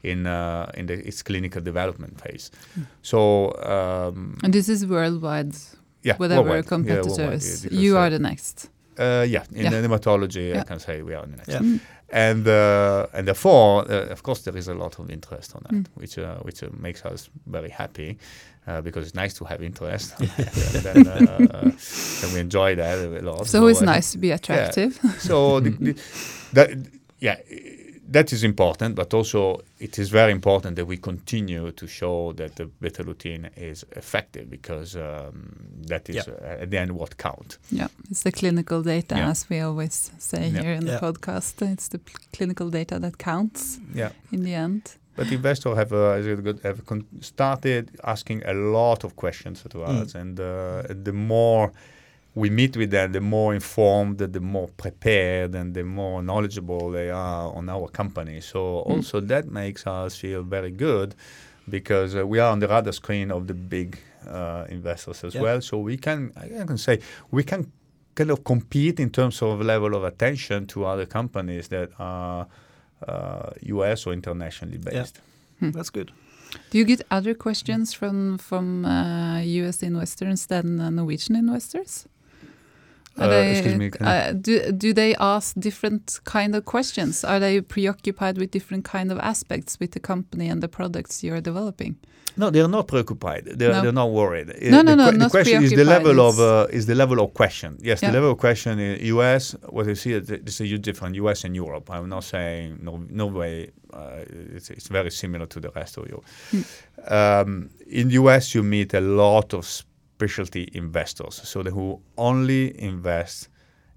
in 0.03 0.25
uh, 0.27 0.71
in 0.79 0.85
the, 0.87 0.93
its 1.07 1.23
clinical 1.23 1.61
development 1.61 2.19
phase. 2.21 2.51
Mm. 2.77 2.85
So 3.01 3.19
um, 3.63 4.37
And 4.43 4.53
this 4.53 4.67
is 4.69 4.85
worldwide, 4.85 5.55
yeah, 6.03 6.17
whatever 6.17 6.41
worldwide. 6.41 6.63
Yeah, 6.63 6.69
competitors. 6.69 7.17
worldwide, 7.17 7.43
yeah, 7.43 7.61
because, 7.63 7.83
you 7.83 7.97
uh, 7.97 8.01
are 8.01 8.09
the 8.09 8.19
next. 8.19 8.69
uh, 8.99 9.25
yeah, 9.27 9.43
in 9.51 9.63
Yeah. 9.63 9.69
the 9.81 9.87
hematology, 9.87 10.55
I 10.59 10.63
can 10.63 10.79
say 10.79 11.01
we 11.03 11.13
are 11.15 11.25
the 11.27 11.35
next. 11.37 11.49
Yeah. 11.49 11.61
Mm. 11.61 11.79
And 12.09 12.47
uh, 12.47 13.07
and 13.13 13.27
therefore, 13.27 13.83
uh, 13.91 14.11
of 14.11 14.23
course, 14.23 14.41
there 14.43 14.57
is 14.57 14.67
a 14.69 14.73
lot 14.73 14.99
of 14.99 15.09
interest 15.09 15.55
on 15.55 15.61
that, 15.63 15.73
Mm. 15.73 15.85
which 15.95 16.17
uh, 16.17 16.37
which 16.43 16.63
uh, 16.63 16.69
makes 16.79 17.03
us 17.05 17.29
very 17.45 17.69
happy 17.69 18.17
uh, 18.67 18.81
because 18.81 19.07
it's 19.07 19.15
nice 19.15 19.33
to 19.33 19.45
have 19.45 19.61
interest. 19.65 20.13
and 20.19 20.83
then, 20.83 21.07
uh, 21.07 21.71
and 22.23 22.33
we 22.33 22.39
enjoy 22.39 22.75
that 22.75 22.97
a 22.97 23.21
lot. 23.21 23.41
It's 23.41 23.55
always 23.55 23.81
uh, 23.81 23.85
nice 23.95 24.11
to 24.13 24.17
be 24.19 24.31
attractive. 24.31 24.97
So 25.19 25.59
the, 25.59 25.69
the, 25.71 25.93
that 26.53 26.69
yeah, 27.19 27.35
that 28.11 28.31
is 28.31 28.43
important, 28.43 28.95
but 28.95 29.13
also 29.13 29.59
it 29.79 29.97
is 29.99 30.09
very 30.09 30.31
important 30.31 30.75
that 30.75 30.85
we 30.87 30.97
continue 30.97 31.71
to 31.71 31.87
show 31.87 32.33
that 32.33 32.55
the 32.55 32.65
Betalutin 32.81 33.49
is 33.57 33.85
effective 33.95 34.49
because 34.49 34.95
um, 34.95 35.49
that 35.87 36.09
is 36.09 36.15
Yeah. 36.15 36.23
uh, 36.41 36.61
at 36.63 36.69
the 36.71 36.77
end 36.79 36.91
what 36.91 37.17
counts. 37.17 37.59
Yeah, 37.71 37.87
it's 38.09 38.23
the 38.23 38.31
clinical 38.31 38.81
data, 38.81 39.15
Yeah. 39.15 39.29
as 39.29 39.49
we 39.49 39.59
always 39.59 40.11
say 40.17 40.49
Yeah. 40.49 40.61
here 40.61 40.73
in 40.73 40.85
the 40.85 40.91
Yeah. 40.93 40.99
podcast. 41.01 41.61
It's 41.73 41.87
the 41.89 41.99
clinical 42.37 42.69
data 42.69 42.99
that 42.99 43.17
counts 43.17 43.79
Yeah. 43.93 44.11
in 44.31 44.43
the 44.43 44.53
end. 44.53 44.81
But 45.15 45.31
investors 45.31 45.75
have, 45.77 45.91
uh, 45.93 46.13
has 46.15 46.27
it 46.27 46.43
got- 46.43 46.61
have 46.63 46.81
started 47.21 47.89
asking 48.03 48.43
a 48.45 48.53
lot 48.53 49.03
of 49.03 49.15
questions 49.15 49.63
to 49.69 49.81
us, 49.83 50.15
and 50.15 50.39
uh, 50.39 50.83
the 51.03 51.11
more 51.13 51.71
we 52.41 52.49
meet 52.61 52.73
with 52.81 52.91
them, 52.91 53.07
the 53.19 53.21
more 53.37 53.51
informed, 53.61 54.17
the 54.19 54.39
more 54.57 54.69
prepared, 54.83 55.51
and 55.59 55.67
the 55.73 55.83
more 55.83 56.17
knowledgeable 56.29 56.83
they 56.97 57.09
are 57.09 57.45
on 57.59 57.65
our 57.75 57.87
company. 58.01 58.41
So 58.41 58.59
also 58.91 59.15
that 59.21 59.45
makes 59.61 59.81
us 59.87 60.15
feel 60.23 60.43
very 60.57 60.71
good 60.71 61.09
because 61.69 62.11
uh, 62.15 62.25
we 62.31 62.37
are 62.43 62.51
on 62.51 62.59
the 62.59 62.67
radar 62.67 62.93
screen 62.93 63.31
of 63.31 63.41
the 63.47 63.53
big 63.53 63.89
uh, 64.27 64.65
investors 64.77 65.23
as 65.23 65.33
Yeah. 65.33 65.43
well. 65.45 65.61
So 65.61 65.73
we 65.89 65.97
can, 65.97 66.19
I 66.35 66.65
can 66.69 66.77
say, 66.77 66.99
we 67.31 67.43
can 67.43 67.61
kind 68.15 68.31
of 68.31 68.39
compete 68.43 68.97
in 69.05 69.09
terms 69.09 69.41
of 69.41 69.59
level 69.61 69.91
of 69.95 70.03
attention 70.03 70.65
to 70.67 70.85
other 70.85 71.05
companies 71.07 71.67
that 71.69 71.89
are 71.99 72.47
uh, 73.07 73.49
US 73.77 74.05
or 74.07 74.13
internationally 74.13 74.77
Yeah. 74.77 74.91
based. 75.01 75.21
That's 75.61 75.89
good. 75.91 76.11
Do 76.71 76.77
you 76.77 76.85
get 76.85 77.01
other 77.17 77.33
questions 77.35 77.93
from 77.99 78.37
from 78.37 78.85
uh, 78.85 79.39
U.S. 79.61 79.83
investors 79.83 80.45
than 80.47 80.79
uh, 80.79 80.89
Norwegian 80.89 81.35
investors? 81.35 82.05
Uh, 83.17 83.27
they- 83.29 83.51
excuse 83.51 83.75
me, 83.75 83.91
uh, 84.01 84.31
do 84.33 84.71
do 84.71 84.93
they 84.93 85.15
ask 85.19 85.55
different 85.59 86.19
kind 86.23 86.55
of 86.55 86.63
questions? 86.65 87.23
Are 87.23 87.39
they 87.39 87.61
preoccupied 87.61 88.37
with 88.37 88.51
different 88.51 88.83
kind 88.85 89.11
of 89.11 89.17
aspects 89.19 89.79
with 89.79 89.91
the 89.91 89.99
company 89.99 90.47
and 90.49 90.61
the 90.61 90.67
products 90.67 91.23
you're 91.23 91.41
developing? 91.41 91.95
No, 92.39 92.51
they're 92.51 92.67
not 92.67 92.87
preoccupied. 92.87 93.45
They're, 93.59 93.71
No. 93.73 93.81
they're 93.81 93.91
not 94.03 94.11
worried. 94.11 94.47
No, 94.61 94.83
no, 94.83 94.91
the 94.91 94.95
no, 94.95 95.11
the 95.11 95.17
not 95.17 95.31
question 95.31 95.63
is 95.63 95.71
the 95.71 95.83
level 95.83 96.19
of 96.21 96.39
uh, 96.39 96.67
is 96.77 96.85
the 96.85 96.93
level 96.93 97.19
of 97.19 97.33
question. 97.33 97.77
Yes, 97.81 98.01
Yeah. 98.01 98.11
the 98.11 98.17
level 98.17 98.31
of 98.33 98.37
question 98.37 98.77
in 98.79 99.03
U.S. 99.15 99.55
What 99.69 99.87
you 99.87 99.95
see 99.95 100.13
is 100.13 100.29
a 100.61 100.63
huge 100.65 100.83
difference. 100.83 101.15
U.S. 101.15 101.43
and 101.45 101.55
Europe. 101.55 101.89
I'm 101.89 102.07
not 102.09 102.23
saying 102.23 102.77
no, 102.83 103.03
Norway. 103.09 103.71
Uh, 103.91 104.23
it's, 104.55 104.69
it's 104.69 104.87
very 104.89 105.09
similar 105.09 105.47
to 105.47 105.59
the 105.59 105.71
rest 105.71 105.97
of 105.97 106.07
Europe. 106.07 106.25
Hmm. 106.51 106.61
Um, 107.07 107.69
in 107.87 108.07
the 108.09 108.15
U.S., 108.15 108.53
you 108.53 108.61
meet 108.63 108.93
a 108.93 109.01
lot 109.01 109.53
of 109.53 109.65
specialty 110.17 110.67
investors, 110.73 111.41
so 111.43 111.61
they 111.63 111.69
who 111.71 111.99
only 112.17 112.73
invest 112.81 113.49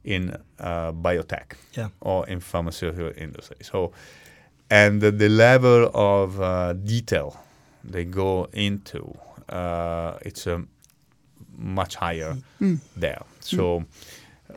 in 0.04 0.36
uh, 0.58 0.92
biotech 0.92 1.56
Yeah. 1.76 1.88
or 2.00 2.28
in 2.28 2.40
pharmaceutical 2.40 3.12
industry. 3.16 3.56
So, 3.62 3.92
and 4.70 5.00
the, 5.00 5.10
the 5.10 5.28
level 5.28 5.90
of 5.94 6.40
uh, 6.40 6.72
detail 6.74 7.36
they 7.84 8.04
go 8.04 8.46
into, 8.52 9.14
uh, 9.48 10.18
it's 10.22 10.46
um, 10.46 10.68
much 11.56 11.94
higher 11.96 12.36
Mm. 12.60 12.78
there. 13.00 13.22
So, 13.40 13.84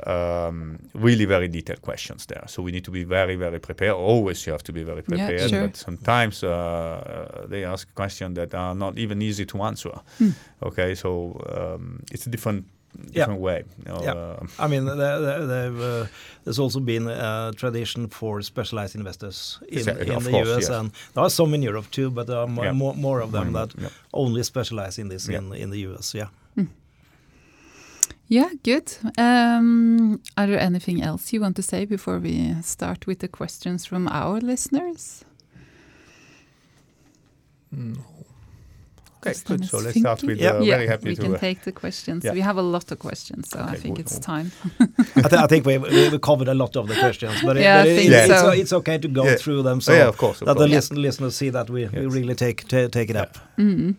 um, 0.08 0.80
really 0.94 1.26
very 1.26 1.48
detailed 1.48 1.82
questions 1.82 2.26
there. 2.26 2.44
So 2.48 2.62
we 2.64 2.72
need 2.72 2.84
to 2.86 2.92
be 2.92 3.04
very, 3.04 3.36
very 3.36 3.60
prepared. 3.60 3.94
Always 3.96 4.46
you 4.46 4.52
have 4.54 4.64
to 4.64 4.74
be 4.74 4.84
very 4.84 5.04
Yeah, 5.08 5.28
prepared. 5.28 5.50
sure. 5.50 5.68
But 5.68 5.76
sometimes 5.78 6.44
uh, 6.44 7.46
they 7.50 7.64
ask 7.66 7.88
questions 7.96 8.36
that 8.36 8.54
are 8.54 8.76
not 8.76 8.98
even 8.98 9.22
easy 9.22 9.46
to 9.46 9.62
answer. 9.64 9.92
Hmm. 10.20 10.30
Okay, 10.62 10.96
so 10.96 11.10
um, 11.56 12.00
it's 12.12 12.28
a 12.28 12.30
different, 12.30 12.66
Yeah. 12.96 13.12
different 13.26 13.42
way. 13.42 13.64
you 13.80 13.92
know, 13.92 14.02
Yeah. 14.04 14.16
uh, 14.16 14.66
I 14.66 14.68
mean, 14.68 14.86
there, 14.86 15.20
there, 15.22 15.48
there, 15.48 15.72
uh, 15.82 16.08
there's 16.44 16.60
also 16.60 16.80
been 16.80 17.08
a 17.08 17.52
tradition 17.56 18.08
for 18.10 18.42
specialized 18.44 18.96
investors 18.96 19.60
in, 19.68 19.78
Exactly, 19.78 20.14
in 20.14 20.24
the 20.24 20.30
course, 20.32 20.48
US, 20.50 20.62
yes. 20.62 20.70
and 20.70 20.92
there 21.14 21.24
are 21.24 21.30
some 21.30 21.56
in 21.56 21.64
Europe 21.64 21.88
too, 21.92 22.10
but 22.12 22.28
there 22.28 22.38
are 22.38 22.48
mo- 22.48 22.64
Yeah. 22.64 22.74
more, 22.76 22.96
more 22.96 23.24
of 23.24 23.32
them 23.32 23.52
More- 23.52 23.66
that 23.68 23.82
yeah. 23.82 23.90
only 24.12 24.44
specialize 24.44 25.02
in 25.02 25.10
this 25.10 25.28
Yeah. 25.28 25.40
in, 25.40 25.54
in 25.54 25.70
the 25.72 25.80
US. 25.90 26.14
Yeah. 26.14 26.28
Yeah, 28.34 28.50
good. 28.64 28.98
Um, 29.18 30.20
are 30.38 30.48
there 30.48 30.60
anything 30.60 31.02
else 31.04 31.34
you 31.34 31.42
want 31.42 31.56
to 31.56 31.62
say 31.62 31.86
before 31.86 32.18
we 32.20 32.56
start 32.64 33.06
with 33.06 33.20
the 33.20 33.28
questions 33.28 33.86
from 33.86 34.08
our 34.08 34.40
listeners? 34.42 35.24
No. 37.72 37.94
Okay, 39.26 39.34
good. 39.46 39.66
So 39.66 39.78
let's 39.78 39.94
thinking. 39.94 40.02
start 40.04 40.24
with 40.24 40.38
Yeah. 40.42 40.54
uh, 40.58 40.62
yeah, 40.64 40.76
very 40.76 40.88
happy 40.88 41.10
we 41.10 41.16
to. 41.16 41.22
can 41.22 41.36
uh, 41.36 41.38
take 41.38 41.62
the 41.64 41.72
questions. 41.72 42.24
yeah. 42.26 42.34
We 42.34 42.42
have 42.42 42.58
a 42.58 42.62
lot 42.62 42.92
of 42.92 42.98
questions, 43.00 43.50
so 43.50 43.60
I 43.60 43.64
Okay, 43.70 43.78
think 43.82 43.96
good. 43.98 44.06
it's 44.06 44.20
time. 44.20 44.52
I, 45.16 45.28
th- 45.30 45.34
I 45.46 45.48
think 45.48 45.66
we 45.70 45.78
we 45.78 46.20
covered 46.20 46.48
a 46.50 46.54
lot 46.54 46.76
of 46.76 46.88
the 46.88 46.96
questions, 46.96 47.36
but, 47.44 47.56
it, 47.58 47.62
Yeah, 47.62 47.84
but 47.84 47.88
I 47.88 47.92
it- 47.92 47.98
think 47.98 48.12
it's, 48.12 48.40
so. 48.42 48.50
it's 48.50 48.74
okay 48.74 48.98
to 48.98 49.08
go 49.08 49.24
Yeah. 49.26 49.36
through 49.38 49.64
them 49.64 49.80
so 49.82 49.94
oh, 49.94 49.98
yeah, 49.98 50.08
of 50.10 50.18
course. 50.18 50.42
Of 50.42 50.48
that 50.48 50.54
the 50.58 50.66
course. 50.68 50.72
listen, 50.72 51.02
listeners 51.02 51.36
see 51.36 51.52
that 51.52 51.70
we, 51.70 51.86
we 51.88 52.06
really 52.08 52.36
take 52.36 52.68
take 52.68 53.10
it 53.10 53.16
Yeah. 53.16 53.22
up. 53.24 53.38
Mhm. 53.58 53.96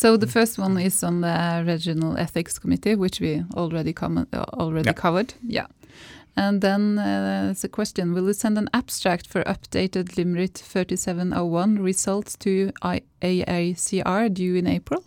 So 0.00 0.16
the 0.16 0.26
first 0.26 0.58
one 0.58 0.78
is 0.78 1.02
on 1.04 1.20
the 1.20 1.62
regional 1.66 2.16
ethics 2.16 2.58
committee, 2.58 2.94
which 2.94 3.20
we 3.20 3.44
already 3.54 3.92
comment, 3.92 4.28
uh, 4.32 4.44
already 4.54 4.86
Yeah. 4.88 4.94
covered. 4.94 5.34
Yeah. 5.46 5.66
And 6.36 6.60
then 6.62 6.98
uh, 6.98 7.50
it's 7.50 7.64
a 7.64 7.68
question: 7.68 8.14
Will 8.14 8.26
you 8.26 8.32
send 8.32 8.56
an 8.58 8.68
abstract 8.72 9.26
for 9.26 9.42
updated 9.44 10.16
LYMRIT 10.16 10.54
3701 10.58 11.82
results 11.84 12.34
to 12.38 12.72
I- 12.82 13.02
AACR 13.20 14.28
due 14.32 14.54
in 14.56 14.66
April? 14.66 15.04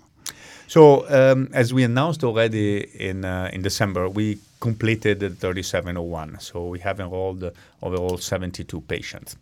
So, 0.67 1.06
um, 1.10 1.49
as 1.53 1.73
we 1.73 1.84
announced 1.84 2.23
already 2.23 2.86
in 2.99 3.25
uh, 3.25 3.49
in 3.53 3.63
December, 3.63 4.08
we 4.10 4.38
completed 4.60 5.19
the 5.19 5.29
3701. 5.29 6.38
So 6.39 6.67
we 6.67 6.79
have 6.82 6.99
enrolled 6.99 7.43
uh, 7.43 7.49
overall 7.82 8.17
72 8.19 8.82
patients. 8.82 9.38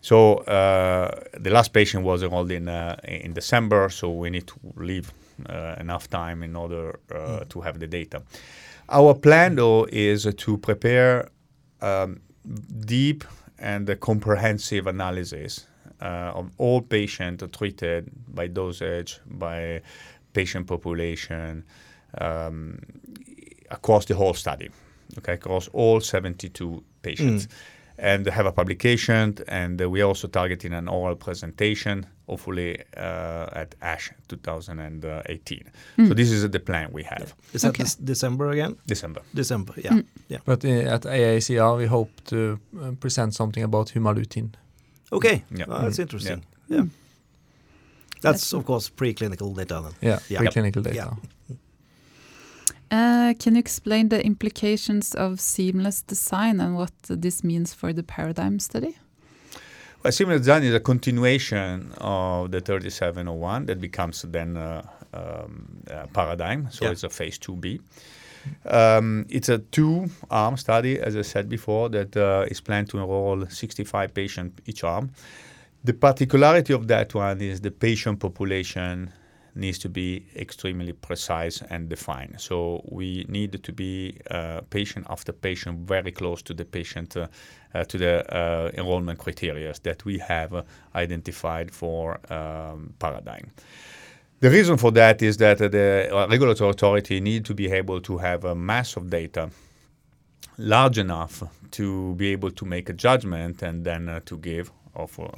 So 0.00 0.36
uh, 0.38 1.20
the 1.38 1.50
last 1.50 1.72
patient 1.72 2.04
was 2.04 2.22
enrolled 2.22 2.50
in 2.50 2.68
uh, 2.68 2.96
in 3.04 3.32
December. 3.34 3.88
So 3.90 4.10
we 4.10 4.30
need 4.30 4.46
to 4.46 4.54
leave 4.76 5.12
uh, 5.48 5.76
enough 5.78 6.08
time 6.08 6.42
in 6.42 6.56
order 6.56 6.98
uh, 7.14 7.44
to 7.48 7.60
have 7.60 7.78
the 7.78 7.86
data. 7.86 8.22
Our 8.88 9.14
plan, 9.14 9.56
though, 9.56 9.86
is 9.92 10.26
to 10.34 10.58
prepare 10.58 11.28
um, 11.80 12.20
deep 12.86 13.24
and 13.58 14.00
comprehensive 14.00 14.86
analysis 14.86 15.66
uh, 16.00 16.32
of 16.34 16.50
all 16.58 16.80
patients 16.80 17.44
treated 17.56 18.10
by 18.28 18.48
dosage, 18.48 19.20
by 19.26 19.82
patient 20.32 20.66
population, 20.66 21.64
um, 22.18 22.78
across 23.70 24.06
the 24.06 24.14
whole 24.14 24.34
study, 24.34 24.70
okay, 25.18 25.34
across 25.34 25.68
all 25.68 26.00
72 26.00 26.82
patients. 27.02 27.48
And 28.02 28.26
have 28.26 28.46
a 28.46 28.52
publication, 28.52 29.34
and 29.48 29.80
uh, 29.82 29.90
we 29.90 30.00
are 30.02 30.08
also 30.08 30.26
targeting 30.28 30.72
an 30.72 30.88
oral 30.88 31.16
presentation, 31.16 32.06
hopefully 32.26 32.78
uh, 32.96 33.60
at 33.62 33.74
ASH 33.82 34.10
2018. 34.28 35.70
So 36.08 36.14
this 36.14 36.30
is 36.30 36.48
the 36.50 36.60
plan 36.60 36.88
we 36.92 37.02
have. 37.04 37.34
Is 37.52 37.60
that 37.62 37.68
Okay. 37.68 37.82
this 37.82 37.96
December 37.96 38.50
again? 38.50 38.76
December. 38.86 39.20
December, 39.34 39.74
yeah. 39.76 40.00
yeah. 40.28 40.38
But 40.46 40.64
uh, 40.64 40.94
at 40.94 41.02
AACR, 41.02 41.76
we 41.76 41.86
hope 41.86 42.10
to 42.24 42.36
uh, 42.80 42.92
present 43.00 43.34
something 43.34 43.62
about 43.64 43.88
humalutin. 43.94 44.48
Okay, 45.12 45.42
Yeah. 45.50 45.66
Uh, 45.68 45.82
that's 45.82 45.98
Mm. 45.98 46.02
interesting. 46.02 46.42
Yeah. 46.68 46.84
That's, 48.22 48.52
of 48.54 48.64
course, 48.64 48.90
preclinical 48.90 49.54
data 49.54 49.80
then. 49.82 49.92
Yeah, 50.00 50.18
Yeah. 50.28 50.40
preclinical 50.40 50.82
data. 50.82 51.16
Yeah. 52.90 53.30
Uh, 53.30 53.34
can 53.38 53.54
you 53.54 53.60
explain 53.60 54.08
the 54.08 54.24
implications 54.24 55.14
of 55.14 55.40
seamless 55.40 56.02
design 56.02 56.60
and 56.60 56.76
what 56.76 56.92
this 57.08 57.44
means 57.44 57.74
for 57.74 57.92
the 57.92 58.02
paradigm 58.02 58.58
study? 58.58 58.96
Well, 60.02 60.12
similar 60.12 60.38
design 60.38 60.62
is 60.64 60.74
a 60.74 60.80
continuation 60.80 61.92
of 61.98 62.50
the 62.50 62.60
3701 62.60 63.66
that 63.66 63.80
becomes 63.80 64.22
then 64.22 64.56
a, 64.56 64.88
um, 65.12 65.66
uh, 65.90 66.06
paradigm. 66.12 66.68
So 66.70 66.86
Yeah. 66.86 66.92
it's 66.92 67.04
a 67.04 67.10
phase 67.10 67.38
2B. 67.38 67.80
Um, 68.64 69.26
it's 69.28 69.50
a 69.50 69.58
two-arm 69.58 70.56
study, 70.56 70.98
as 70.98 71.14
I 71.14 71.22
said 71.22 71.48
before, 71.50 71.90
that 71.90 72.16
uh, 72.16 72.46
is 72.50 72.60
planned 72.62 72.88
to 72.88 72.98
enroll 72.98 73.44
65 73.46 74.14
patients 74.14 74.62
each 74.66 74.82
arm. 74.82 75.10
The 75.84 75.92
particularity 75.92 76.72
of 76.72 76.86
that 76.88 77.14
one 77.14 77.40
is 77.42 77.60
the 77.60 77.70
patient 77.70 78.18
population 78.20 79.12
needs 79.54 79.78
to 79.78 79.88
be 79.88 80.26
extremely 80.36 80.92
precise 80.92 81.62
and 81.70 81.88
defined. 81.88 82.36
So 82.38 82.82
we 82.88 83.24
need 83.28 83.62
to 83.62 83.72
be 83.72 84.18
uh, 84.30 84.60
patient 84.70 85.06
after 85.10 85.32
patient 85.32 85.88
very 85.88 86.12
close 86.12 86.42
to 86.42 86.54
the 86.54 86.64
patient, 86.64 87.16
uh, 87.16 87.28
uh, 87.74 87.84
to 87.84 87.98
the 87.98 88.34
uh, 88.34 88.70
enrollment 88.74 89.18
criteria 89.18 89.74
that 89.82 90.04
we 90.04 90.18
have 90.18 90.54
uh, 90.54 90.62
identified 90.94 91.70
for 91.70 92.20
um, 92.32 92.94
paradigm. 92.98 93.50
The 94.40 94.50
reason 94.50 94.78
for 94.78 94.90
that 94.92 95.20
is 95.20 95.36
that 95.36 95.58
the 95.58 96.26
regulatory 96.30 96.70
authority 96.70 97.20
need 97.20 97.44
to 97.44 97.54
be 97.54 97.70
able 97.70 98.00
to 98.00 98.16
have 98.18 98.44
a 98.44 98.54
mass 98.54 98.96
of 98.96 99.10
data 99.10 99.50
large 100.56 100.98
enough 100.98 101.42
to 101.70 102.14
be 102.14 102.32
able 102.32 102.50
to 102.50 102.64
make 102.64 102.88
a 102.88 102.92
judgment 102.92 103.62
and 103.62 103.84
then 103.84 104.08
uh, 104.08 104.20
to 104.26 104.36
give 104.38 104.70
hopefully, 104.94 105.30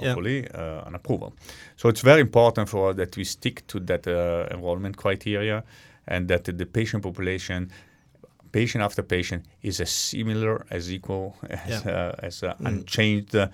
Yeah. 0.42 0.60
uh, 0.82 0.86
an 0.88 0.94
approval. 0.94 1.32
So 1.76 1.88
it's 1.88 2.00
very 2.04 2.20
important 2.20 2.68
for 2.68 2.90
us 2.90 2.96
that 2.96 3.16
we 3.16 3.24
stick 3.24 3.62
to 3.66 3.80
that 3.80 4.06
uh, 4.06 4.46
enrollment 4.54 4.96
criteria 4.96 5.62
and 6.06 6.28
that 6.28 6.44
the 6.44 6.66
patient 6.66 7.02
population 7.02 7.70
patient 8.52 8.84
after 8.84 9.02
patient 9.02 9.44
is 9.62 9.80
as 9.80 9.90
similar 9.90 10.66
as 10.70 10.90
equal 10.90 11.34
as, 11.48 11.84
Yeah. 11.84 12.10
uh, 12.20 12.26
as 12.26 12.42
uh, 12.42 12.54
unchanged 12.64 13.34
uh, 13.34 13.48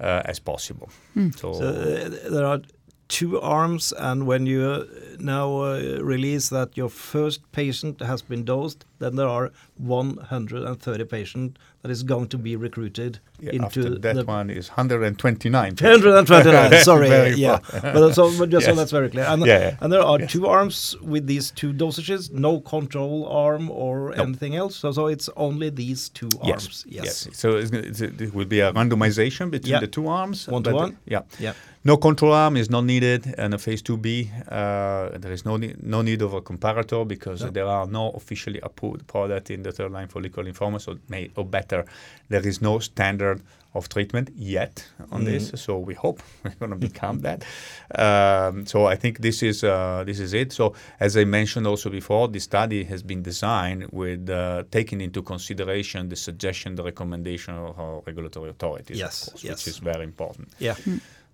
as 0.00 0.38
possible. 0.40 0.88
So, 1.36 1.52
So 1.54 1.64
uh, 1.66 2.30
there 2.30 2.44
are 2.46 2.60
two 3.08 3.40
arms, 3.40 3.92
and 3.98 4.26
when 4.26 4.46
you 4.46 4.86
now 5.18 5.48
uh, 5.62 5.98
release 6.00 6.48
that 6.50 6.76
your 6.76 6.88
first 6.88 7.40
patient 7.52 8.00
has 8.00 8.22
been 8.22 8.44
dosed, 8.44 8.84
then 9.04 9.16
there 9.16 9.28
are 9.28 9.52
130 9.78 11.04
patients 11.04 11.58
that 11.82 11.90
is 11.90 12.02
going 12.02 12.26
to 12.28 12.38
be 12.38 12.56
recruited 12.56 13.18
yeah, 13.40 13.52
into 13.52 13.66
after 13.66 13.98
that 13.98 14.26
one 14.26 14.48
is 14.50 14.68
129. 14.70 15.74
129. 15.76 16.82
Sorry, 16.90 17.08
yeah. 17.34 17.58
But 17.82 18.14
so, 18.14 18.30
but 18.38 18.48
just 18.48 18.66
so 18.66 18.74
that's 18.78 18.90
very 18.90 19.10
clear. 19.10 19.24
And, 19.26 19.44
Yeah, 19.44 19.76
and 19.80 19.92
there 19.92 20.00
are 20.02 20.18
Yes. 20.20 20.32
two 20.32 20.46
arms 20.46 20.96
with 21.02 21.26
these 21.26 21.50
two 21.50 21.72
dosages, 21.74 22.30
no 22.32 22.60
control 22.60 23.26
arm 23.28 23.70
or 23.70 24.14
No. 24.16 24.22
anything 24.22 24.56
else. 24.56 24.76
So, 24.76 24.92
so 24.92 25.06
it's 25.08 25.28
only 25.36 25.68
these 25.70 26.08
two 26.10 26.30
Yes, 26.42 26.64
arms. 26.64 26.84
yes. 26.88 27.28
So 27.32 27.56
it's, 27.56 27.70
it's, 27.72 28.00
it 28.00 28.32
will 28.34 28.46
be 28.46 28.60
a 28.60 28.72
randomization 28.72 29.50
between 29.50 29.80
the 29.80 29.88
two 29.88 30.06
arms. 30.08 30.48
One 30.48 30.62
to 30.62 30.72
one? 30.72 30.96
Yeah. 31.06 31.22
Yeah. 31.38 31.52
No 31.86 31.98
control 31.98 32.32
arm 32.32 32.56
is 32.56 32.70
not 32.70 32.84
needed 32.84 33.26
in 33.36 33.52
a 33.52 33.58
phase 33.58 33.82
2B. 33.82 34.30
Uh, 34.50 35.18
there 35.18 35.32
is 35.32 35.44
no, 35.44 35.58
ne- 35.58 35.74
no 35.82 36.00
need 36.00 36.22
of 36.22 36.32
a 36.32 36.40
comparator 36.40 37.06
because 37.06 37.42
No. 37.42 37.50
there 37.50 37.66
are 37.66 37.86
no 37.86 38.10
officially 38.12 38.58
approved 38.62 38.93
product 38.98 39.50
in 39.50 39.62
the 39.62 39.72
third 39.72 39.92
line 39.92 40.08
follicular 40.08 40.50
lymphoma. 40.50 40.80
So, 40.80 40.98
may, 41.08 41.30
or 41.36 41.44
better, 41.44 41.84
there 42.28 42.46
is 42.46 42.62
no 42.62 42.78
standard 42.78 43.42
of 43.74 43.88
treatment 43.88 44.30
yet 44.36 44.86
on 45.10 45.24
this. 45.24 45.48
Mm-hmm. 45.48 45.56
So 45.56 45.78
we 45.78 45.94
hope 45.94 46.22
we're 46.44 46.54
going 46.60 46.70
to 46.70 46.76
become 46.76 47.20
that. 47.20 47.44
Um, 47.96 48.66
so 48.66 48.86
I 48.86 48.96
think 48.96 49.20
this 49.20 49.42
is 49.42 49.62
uh, 49.62 50.02
this 50.04 50.18
is 50.18 50.32
it. 50.34 50.52
So 50.52 50.74
as 50.98 51.16
I 51.16 51.24
mentioned 51.24 51.66
also 51.66 51.90
before, 51.90 52.26
the 52.28 52.40
study 52.40 52.82
has 52.84 53.02
been 53.02 53.22
designed 53.22 53.86
with 53.92 54.28
uh, 54.28 54.64
taking 54.70 55.00
into 55.00 55.22
consideration 55.22 56.08
the 56.08 56.16
suggestion, 56.16 56.74
the 56.74 56.82
recommendation 56.82 57.54
of 57.54 57.78
our 57.78 58.02
regulatory 58.06 58.50
authorities, 58.50 58.98
Yes, 58.98 59.28
of 59.28 59.32
course, 59.34 59.44
yes. 59.44 59.52
which 59.58 59.68
is 59.68 59.78
very 59.78 60.02
important. 60.02 60.48
Yeah. 60.58 60.74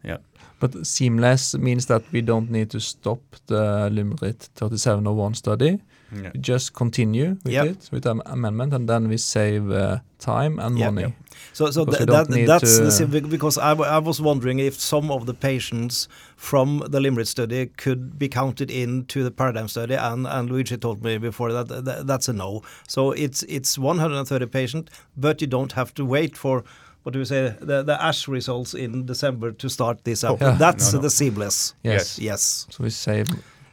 Yeah. 0.05 0.19
But 0.61 0.87
seamless 0.87 1.55
means 1.59 1.87
that 1.87 2.03
we 2.13 2.21
don't 2.23 2.51
need 2.51 2.71
to 2.71 2.81
stop 2.81 3.21
the 3.47 3.89
LYMRIT 3.91 4.49
3701 4.55 5.35
study. 5.35 5.81
Yeah. 6.13 6.31
We 6.35 6.41
just 6.41 6.73
continue 6.75 7.37
with 7.45 7.53
Yep. 7.53 7.67
it 7.67 7.89
with 7.93 8.07
an 8.07 8.21
amendment, 8.27 8.75
and 8.75 8.89
then 8.89 9.09
we 9.09 9.17
save 9.17 9.71
uh, 9.71 9.99
time 10.19 10.59
and 10.59 10.79
Yep. 10.79 10.93
money. 10.93 11.03
Yep. 11.07 11.13
So, 11.53 11.71
so 11.71 11.85
th- 11.85 11.99
that, 12.01 12.29
that's 12.47 12.77
to- 12.99 13.07
the 13.07 13.07
bec- 13.21 13.31
because 13.31 13.59
I, 13.59 13.73
I 13.73 13.99
was 13.99 14.21
wondering 14.21 14.59
if 14.59 14.75
some 14.81 15.11
of 15.11 15.27
the 15.27 15.35
patients 15.35 16.09
from 16.37 16.79
the 16.89 16.99
LYMRIT 17.01 17.27
study 17.29 17.67
could 17.67 18.19
be 18.19 18.29
counted 18.29 18.71
into 18.71 19.23
the 19.23 19.31
paradigm 19.31 19.69
study, 19.69 19.95
and, 19.95 20.27
and 20.27 20.51
Luigi 20.51 20.77
told 20.77 21.03
me 21.03 21.19
before 21.19 21.53
that, 21.53 21.69
that 21.85 22.07
that's 22.07 22.29
a 22.29 22.33
no. 22.33 22.63
So 22.89 23.13
it's 23.13 23.43
it's 23.45 23.79
130 23.79 24.47
patients, 24.47 24.91
but 25.17 25.41
you 25.41 25.47
don't 25.47 25.73
have 25.73 25.95
to 25.95 26.05
wait 26.05 26.37
for 26.37 26.65
what 27.03 27.13
do 27.13 27.19
you 27.19 27.25
say 27.25 27.55
the 27.61 27.83
the 27.83 27.97
ASH 28.09 28.29
results 28.29 28.75
in 28.75 29.07
December 29.07 29.53
to 29.53 29.69
start 29.69 30.05
this 30.05 30.25
up. 30.25 30.43
Oh, 30.43 30.47
yeah. 30.47 30.59
That's 30.59 30.93
No, 30.93 30.99
no. 30.99 31.03
the 31.03 31.11
seamless. 31.11 31.75
Yes. 31.83 32.19
Yes. 32.19 32.67
So 32.71 32.85
we 32.85 32.91
save 32.91 33.29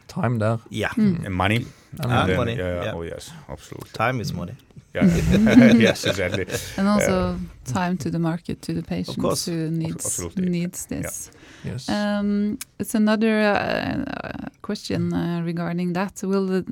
time 0.08 0.40
there. 0.40 0.58
Yeah. 0.70 0.92
And 0.98 1.34
money. 1.34 1.66
And 2.02 2.12
and 2.12 2.30
then- 2.30 2.38
money, 2.38 2.56
Yeah, 2.58 2.84
yeah. 2.84 2.94
Oh 2.96 3.04
yes, 3.04 3.32
absolutely. 3.50 3.90
Time 3.94 4.22
is 4.22 4.32
money. 4.34 4.54
Yeah. 4.98 5.74
yes, 5.88 6.06
exactly. 6.06 6.46
And 6.78 6.88
also 6.88 7.38
time 7.66 7.98
to 7.98 8.10
the 8.10 8.20
market, 8.20 8.62
to 8.64 8.74
the 8.74 8.84
patients 8.84 9.22
course. 9.22 9.46
who 9.46 9.70
needs 9.70 10.20
needs 10.38 10.86
this. 10.86 11.32
Yes. 11.64 11.90
Um, 11.90 12.58
it's 12.80 12.96
another 12.96 13.40
uh, 13.40 14.04
uh, 14.08 14.50
question 14.62 15.14
uh, 15.14 15.42
regarding 15.44 15.94
that. 15.94 16.22
Will 16.24 16.46
the 16.46 16.66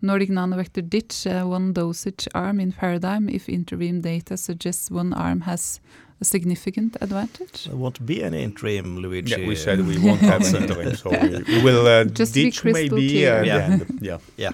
Nordic 0.00 0.30
Nanovector 0.30 0.88
ditch 0.88 1.26
uh, 1.26 1.44
one 1.44 1.72
dosage 1.72 2.28
arm 2.34 2.60
in 2.60 2.72
Paradigm 2.72 3.28
if 3.28 3.48
interim 3.48 4.00
data 4.00 4.36
suggests 4.36 4.90
one 4.90 5.12
arm 5.12 5.42
has 5.42 5.80
a 6.20 6.24
significant 6.24 6.96
advantage? 7.00 7.64
There 7.64 7.76
won't 7.76 8.04
be 8.04 8.22
any 8.22 8.42
interim, 8.42 8.98
Luigi. 8.98 9.30
Yeah, 9.30 9.48
we 9.48 9.56
said 9.56 9.86
we 9.86 9.98
won't 10.06 10.20
have 10.20 10.42
interim, 10.42 10.96
so 10.96 11.10
we, 11.10 11.42
we 11.54 11.62
will 11.62 11.86
uh, 11.86 12.04
Just 12.04 12.34
to 12.34 12.42
ditch 12.44 12.64
maybe 12.64 13.26
uh, 13.26 13.36
at 13.36 13.46
Yeah. 13.46 13.78
Yeah. 14.00 14.18
Yeah. 14.36 14.52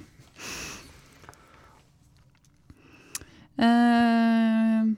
Um, 3.58 4.96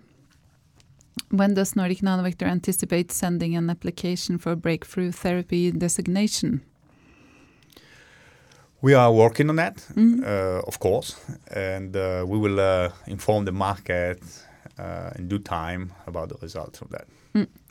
when 1.31 1.55
does 1.55 1.77
Nordic 1.77 1.99
Nanovector 2.03 2.47
anticipate 2.47 3.13
sending 3.13 3.57
an 3.57 3.71
application 3.71 4.39
for 4.39 4.57
breakthrough 4.57 5.13
therapy 5.13 5.71
designation? 5.71 6.61
We 8.81 8.95
are 8.95 9.13
working 9.13 9.51
on 9.51 9.57
that, 9.57 9.77
Mm. 9.97 10.23
uh, 10.25 10.63
of 10.67 10.79
course, 10.79 11.17
and 11.51 11.97
uh, 11.97 12.25
we 12.27 12.39
will 12.39 12.61
uh, 12.61 12.91
inform 13.07 13.45
the 13.45 13.53
market 13.53 14.21
uh, 14.79 15.11
in 15.19 15.29
due 15.29 15.41
time 15.41 15.91
about 16.07 16.29
the 16.29 16.37
results 16.43 16.81
of 16.81 16.89
that. 16.91 17.07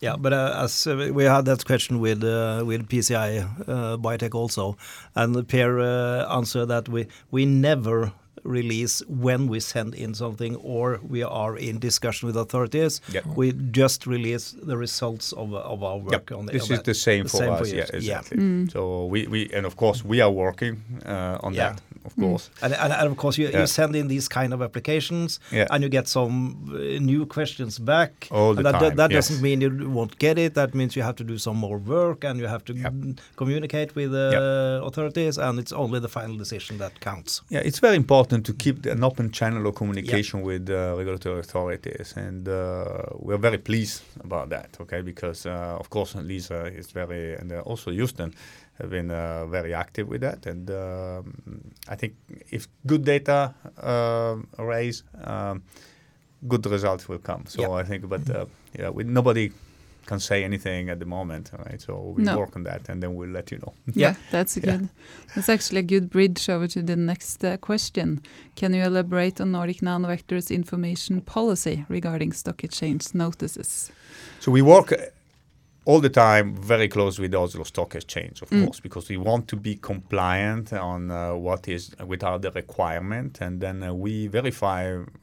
Yeah, 0.01 0.15
but 0.17 0.31
uh, 0.33 0.63
as 0.63 0.87
uh, 0.87 1.09
we 1.13 1.23
had 1.25 1.45
that 1.45 1.65
question 1.65 1.99
with 1.99 2.23
uh, 2.23 2.63
with 2.65 2.87
PCI 2.87 3.39
uh, 3.67 3.97
Biotech 3.97 4.33
also, 4.35 4.77
and 5.15 5.45
Pierre 5.47 5.79
uh, 5.79 6.37
answered 6.37 6.67
that 6.67 6.87
we 6.89 7.05
we 7.31 7.45
never 7.45 8.11
release 8.43 9.01
when 9.07 9.47
we 9.47 9.59
send 9.59 9.95
in 9.95 10.13
something 10.13 10.55
or 10.57 10.99
we 11.07 11.23
are 11.23 11.57
in 11.57 11.79
discussion 11.79 12.27
with 12.27 12.37
authorities. 12.37 13.01
Yeah. 13.11 13.21
We 13.35 13.53
just 13.71 14.05
release 14.07 14.55
the 14.67 14.77
results 14.77 15.33
of 15.33 15.53
of 15.53 15.83
our 15.83 15.97
work 15.97 16.11
Yep. 16.29 16.31
on 16.39 16.45
the. 16.45 16.51
This 16.53 16.69
is 16.69 16.81
the 16.83 16.93
same 16.93 17.23
the 17.23 17.29
for 17.29 17.37
same 17.37 17.53
us. 17.53 17.71
you. 17.71 17.77
yeah, 17.77 17.85
Yeah. 17.93 17.97
exactly. 17.97 18.37
Mm. 18.37 18.71
So 18.71 19.05
we, 19.05 19.27
we 19.27 19.49
and 19.53 19.65
of 19.65 19.75
course 19.75 20.03
we 20.05 20.21
are 20.21 20.31
working 20.31 20.77
uh, 21.05 21.37
on 21.45 21.53
Yeah. 21.53 21.69
that, 21.73 21.81
of 22.07 22.15
course. 22.15 22.49
And, 22.63 22.73
and, 22.83 22.91
and 22.99 23.07
of 23.11 23.15
course, 23.17 23.35
you, 23.41 23.47
Yeah. 23.47 23.59
you 23.61 23.67
send 23.67 23.95
in 23.95 24.07
these 24.07 24.27
kind 24.39 24.51
of 24.55 24.59
applications, 24.67 25.39
Yeah. 25.51 25.67
and 25.71 25.79
you 25.83 25.89
get 25.89 26.07
some 26.07 26.35
uh, 26.73 26.77
new 27.11 27.25
questions 27.25 27.73
back. 27.79 28.11
All 28.31 28.53
the 28.53 28.59
and 28.59 28.65
that, 28.65 28.79
time, 28.79 28.95
that 28.95 29.11
yes. 29.11 29.27
doesn't 29.27 29.41
mean 29.47 29.57
you 29.61 29.71
won't 29.97 30.15
get 30.25 30.37
it. 30.45 30.53
That 30.61 30.73
means 30.73 30.95
you 30.97 31.03
have 31.03 31.15
to 31.21 31.23
do 31.33 31.37
some 31.37 31.57
more 31.65 31.77
work, 31.77 32.23
and 32.23 32.39
you 32.39 32.47
have 32.47 32.63
to 32.65 32.73
Yep. 32.73 32.93
mm, 32.93 33.17
communicate 33.41 33.89
with 33.95 34.09
the 34.11 34.27
Yep. 34.33 34.87
authorities. 34.87 35.37
And 35.37 35.59
it's 35.59 35.73
only 35.83 35.99
the 35.99 36.09
final 36.19 36.35
decision 36.37 36.77
that 36.83 36.93
counts. 37.09 37.41
Yeah, 37.49 37.67
it's 37.69 37.79
very 37.87 37.95
important 37.95 38.45
to 38.45 38.53
keep 38.53 38.85
an 38.85 39.03
open 39.03 39.31
channel 39.31 39.67
of 39.67 39.75
communication 39.75 40.41
with 40.49 40.69
uh, 40.69 40.95
regulatory 40.97 41.39
authorities, 41.39 42.13
and 42.25 42.47
uh, 42.47 42.55
we're 43.25 43.41
very 43.49 43.57
pleased 43.69 44.01
about 44.23 44.49
that. 44.49 44.69
Okay, 44.83 45.01
because 45.01 45.45
uh, 45.45 45.81
of 45.81 45.89
course 45.89 46.15
Lisa 46.15 46.59
is 46.79 46.87
very, 46.91 47.35
and 47.39 47.51
uh, 47.51 47.59
also 47.71 47.91
Houston, 47.91 48.33
have 48.77 48.89
been 48.89 49.11
uh, 49.11 49.45
very 49.47 49.73
active 49.73 50.07
with 50.07 50.21
that, 50.21 50.45
and 50.45 50.69
um, 50.69 51.61
I 51.89 51.95
think 51.95 52.13
if 52.51 52.67
good 52.85 53.03
data 53.03 53.53
uh, 53.81 54.35
raise, 54.63 55.03
um, 55.23 55.63
good 56.47 56.65
results 56.65 57.09
will 57.09 57.19
come. 57.19 57.43
So 57.47 57.61
Yeah. 57.61 57.81
I 57.81 57.83
think, 57.83 58.07
but 58.09 58.29
uh, 58.29 58.45
yeah, 58.79 58.89
we, 58.89 59.03
nobody 59.03 59.51
can 60.05 60.19
say 60.19 60.43
anything 60.43 60.89
at 60.89 60.99
the 60.99 61.05
moment, 61.05 61.51
right? 61.65 61.81
So 61.81 62.13
we 62.15 62.23
No. 62.23 62.37
work 62.37 62.55
on 62.55 62.63
that, 62.63 62.89
and 62.89 63.01
then 63.01 63.15
we'll 63.15 63.33
let 63.33 63.51
you 63.51 63.57
know. 63.57 63.73
Yeah, 63.93 64.15
that's 64.31 64.55
Yeah. 64.57 64.77
good. 64.77 64.89
That's 65.35 65.49
actually 65.49 65.79
a 65.79 65.83
good 65.83 66.09
bridge 66.09 66.49
over 66.49 66.67
to 66.67 66.81
the 66.83 66.95
next 66.95 67.43
uh, 67.43 67.57
question. 67.57 68.21
Can 68.55 68.73
you 68.73 68.83
elaborate 68.83 69.41
on 69.41 69.51
Nordic 69.51 69.81
Nanovector's 69.81 70.49
information 70.51 71.21
policy 71.21 71.85
regarding 71.89 72.33
stock 72.33 72.63
exchange 72.63 73.13
notices? 73.13 73.91
So 74.39 74.51
we 74.51 74.61
work 74.61 74.91
uh, 74.91 74.97
all 75.89 76.01
the 76.01 76.09
time 76.09 76.45
very 76.73 76.87
close 76.89 77.21
with 77.21 77.31
the 77.31 77.37
Oslo 77.39 77.63
Stock 77.63 77.95
Exchange, 77.95 78.41
of 78.43 78.49
Mm. 78.49 78.65
course, 78.65 78.81
because 78.81 79.05
we 79.13 79.17
want 79.17 79.47
to 79.47 79.55
be 79.55 79.73
compliant 79.91 80.73
on 80.73 81.09
uh, 81.11 81.33
what 81.47 81.67
is 81.67 81.91
with 82.09 82.19
the 82.19 82.51
requirement, 82.61 83.41
and 83.41 83.61
then 83.61 83.81
uh, 83.83 83.93
we 83.93 84.27
verify 84.27 84.81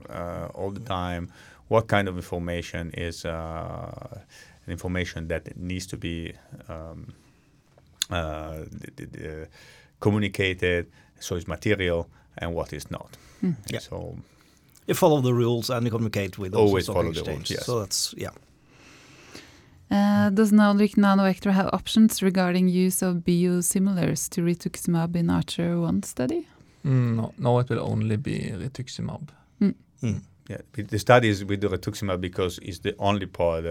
uh, 0.09 0.48
all 0.59 0.70
the 0.72 0.81
time 1.00 1.29
what 1.68 1.87
kind 1.87 2.09
of 2.09 2.16
information 2.16 2.90
is 3.09 3.24
uh, 3.24 4.20
information 4.68 5.29
that 5.29 5.42
needs 5.57 5.87
to 5.87 5.96
be 5.96 6.33
um, 6.68 7.12
uh, 8.11 8.64
d- 8.81 8.92
d- 8.96 9.07
d- 9.07 9.46
communicated, 10.00 10.87
so 11.20 11.37
it's 11.37 11.46
material, 11.48 12.09
and 12.38 12.55
what 12.55 12.72
is 12.72 12.90
not. 12.90 13.16
Mm. 13.42 13.55
Yeah. 13.72 13.81
So 13.81 14.16
You 14.87 14.94
follow 14.94 15.20
the 15.22 15.33
rules 15.35 15.70
and 15.70 15.85
you 15.87 15.90
communicate 15.90 16.38
with 16.38 16.55
Oslo 16.55 16.66
Always 16.66 16.85
Stock 16.85 16.96
follow 16.96 17.12
the 17.12 17.22
rules, 17.33 17.50
yes. 17.50 17.64
So 17.66 17.81
that's 17.81 18.14
yeah. 18.18 18.31
Uh, 19.90 20.30
does 20.30 20.52
Nordic 20.52 20.92
Nanovector 20.92 21.52
have 21.52 21.70
options 21.72 22.22
regarding 22.22 22.68
use 22.68 23.02
of 23.02 23.16
biosimilars 23.18 24.28
to 24.30 24.40
rituximab 24.40 25.14
in 25.14 25.30
Archer 25.30 25.78
1 25.80 26.02
study? 26.02 26.48
Mm, 26.84 27.16
no, 27.16 27.34
no, 27.38 27.58
it 27.58 27.68
will 27.68 27.80
only 27.80 28.16
be 28.16 28.52
rituximab. 28.54 29.28
Mm. 30.04 30.20
Yeah, 30.48 30.58
with 30.76 30.88
the 30.88 30.98
studies 30.98 31.44
with 31.44 31.60
the 31.62 31.68
rituximab 31.68 32.20
because 32.20 32.58
it's 32.58 32.80
the 32.80 32.94
only 32.98 33.26
part 33.26 33.64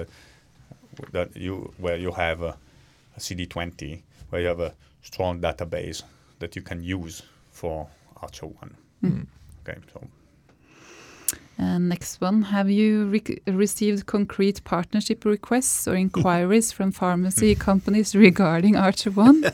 that 1.11 1.35
you 1.35 1.71
where 1.77 1.97
you 1.97 2.11
have 2.11 2.41
a, 2.41 2.57
a 3.15 3.19
CD20 3.19 4.01
where 4.29 4.41
you 4.41 4.47
have 4.47 4.59
a 4.59 4.73
strong 5.03 5.39
database 5.39 6.01
that 6.39 6.55
you 6.55 6.63
can 6.63 6.81
use 6.81 7.21
for 7.51 7.87
Archer 8.21 8.47
One. 8.47 8.75
Mm. 9.03 9.27
Okay, 9.61 9.79
so 9.93 10.01
And 10.01 10.22
next 11.57 12.21
one, 12.21 12.41
have 12.43 12.69
you 12.69 13.07
rec- 13.09 13.41
received 13.47 14.05
concrete 14.05 14.63
partnership 14.63 15.25
requests 15.25 15.87
or 15.87 15.95
inquiries 15.95 16.71
from 16.71 16.91
pharmacy 16.91 17.55
companies 17.69 18.15
regarding 18.15 18.75
Archer 18.75 19.11
1? 19.11 19.45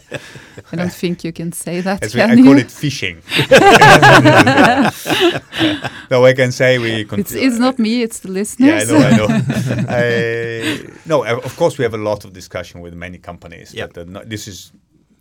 I 0.72 0.76
don't 0.76 0.94
think 0.94 1.24
you 1.24 1.32
can 1.34 1.52
say 1.52 1.82
that, 1.82 2.04
as 2.04 2.14
we, 2.16 2.22
can 2.22 2.32
I 2.32 2.34
you? 2.36 2.44
call 2.44 2.58
it 2.58 2.68
phishing. 2.68 3.18
no, 6.12 6.26
I 6.26 6.34
can 6.34 6.52
say 6.52 6.78
we. 6.80 7.06
it's, 7.18 7.34
it's 7.34 7.60
not 7.60 7.80
me, 7.80 8.02
it's 8.02 8.20
the 8.20 8.30
listeners. 8.32 8.90
Yeah, 8.90 8.98
I 8.98 9.00
know, 9.00 9.08
I 9.08 9.18
know. 9.18 9.28
I, 9.90 10.80
no, 11.06 11.26
uh, 11.26 11.40
of 11.44 11.56
course 11.58 11.78
we 11.78 11.84
have 11.84 11.94
a 11.94 11.98
lot 12.04 12.26
of 12.26 12.34
discussion 12.34 12.82
with 12.82 12.94
many 12.94 13.18
companies. 13.18 13.74
Yeah. 13.74 13.88
But 13.88 13.98
uh, 13.98 14.04
no, 14.06 14.24
this 14.24 14.48
is 14.48 14.72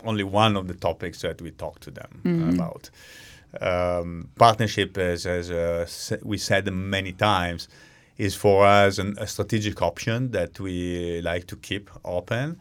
only 0.05 0.25
one 0.25 0.57
of 0.57 0.69
the 0.69 0.75
topics 0.75 1.21
that 1.23 1.43
we 1.43 1.51
talk 1.51 1.81
to 1.81 1.91
them 1.91 2.21
Mhm. 2.25 2.55
about. 2.55 2.91
Um, 3.61 4.29
partnership, 4.37 4.99
as, 4.99 5.27
as 5.27 5.51
uh, 5.51 5.87
we 6.23 6.39
said 6.39 6.73
many 6.73 7.13
times, 7.13 7.69
is 8.19 8.35
for 8.35 8.67
us 8.67 8.99
an, 8.99 9.15
a 9.19 9.27
strategic 9.27 9.81
option 9.81 10.31
that 10.33 10.61
we 10.61 11.21
like 11.23 11.47
to 11.47 11.57
keep 11.57 11.91
open, 12.05 12.59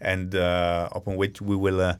and 0.00 0.34
uh, 0.34 0.88
upon 0.92 1.16
which 1.16 1.42
we 1.42 1.56
will 1.56 1.80
uh, 1.80 1.96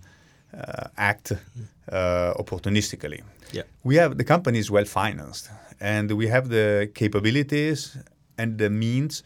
uh, 0.57 0.89
act 0.97 1.33
uh, 1.33 2.35
opportunistically. 2.35 3.23
Yeah. 3.53 3.63
We 3.85 3.97
have 3.97 4.17
the 4.17 4.25
company 4.25 4.59
is 4.59 4.71
well 4.71 4.87
financed, 4.87 5.51
and 5.81 6.11
we 6.13 6.29
have 6.29 6.49
the 6.49 6.91
capabilities 6.95 7.99
and 8.39 8.59
the 8.59 8.71
means 8.71 9.23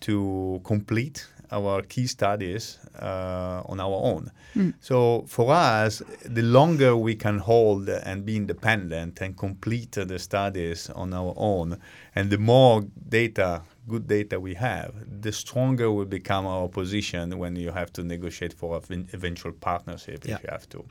to 0.00 0.60
complete 0.64 1.26
our 1.52 1.82
key 1.82 2.06
studies 2.06 2.78
uh, 3.00 3.62
on 3.66 3.80
our 3.80 3.98
own. 4.12 4.30
Mm. 4.54 4.74
So 4.80 5.24
for 5.28 5.52
us, 5.52 6.02
the 6.24 6.42
longer 6.42 6.96
we 6.96 7.14
can 7.16 7.38
hold 7.38 7.88
and 7.88 8.24
be 8.24 8.36
independent 8.36 9.20
and 9.20 9.36
complete 9.36 9.92
the 9.92 10.18
studies 10.18 10.90
on 10.90 11.12
our 11.12 11.34
own, 11.36 11.78
and 12.14 12.30
the 12.30 12.38
more 12.38 12.82
data, 13.08 13.62
good 13.88 14.06
data 14.06 14.38
we 14.38 14.54
have, 14.54 14.92
the 15.22 15.32
stronger 15.32 15.90
will 15.90 16.04
become 16.06 16.46
our 16.46 16.68
position 16.68 17.36
when 17.38 17.56
you 17.56 17.70
have 17.72 17.92
to 17.94 18.02
negotiate 18.04 18.52
for 18.52 18.80
an 18.90 19.08
eventual 19.12 19.52
partnership 19.52 20.24
Yeah. 20.24 20.36
if 20.36 20.42
you 20.44 20.48
have 20.50 20.68
to. 20.70 20.84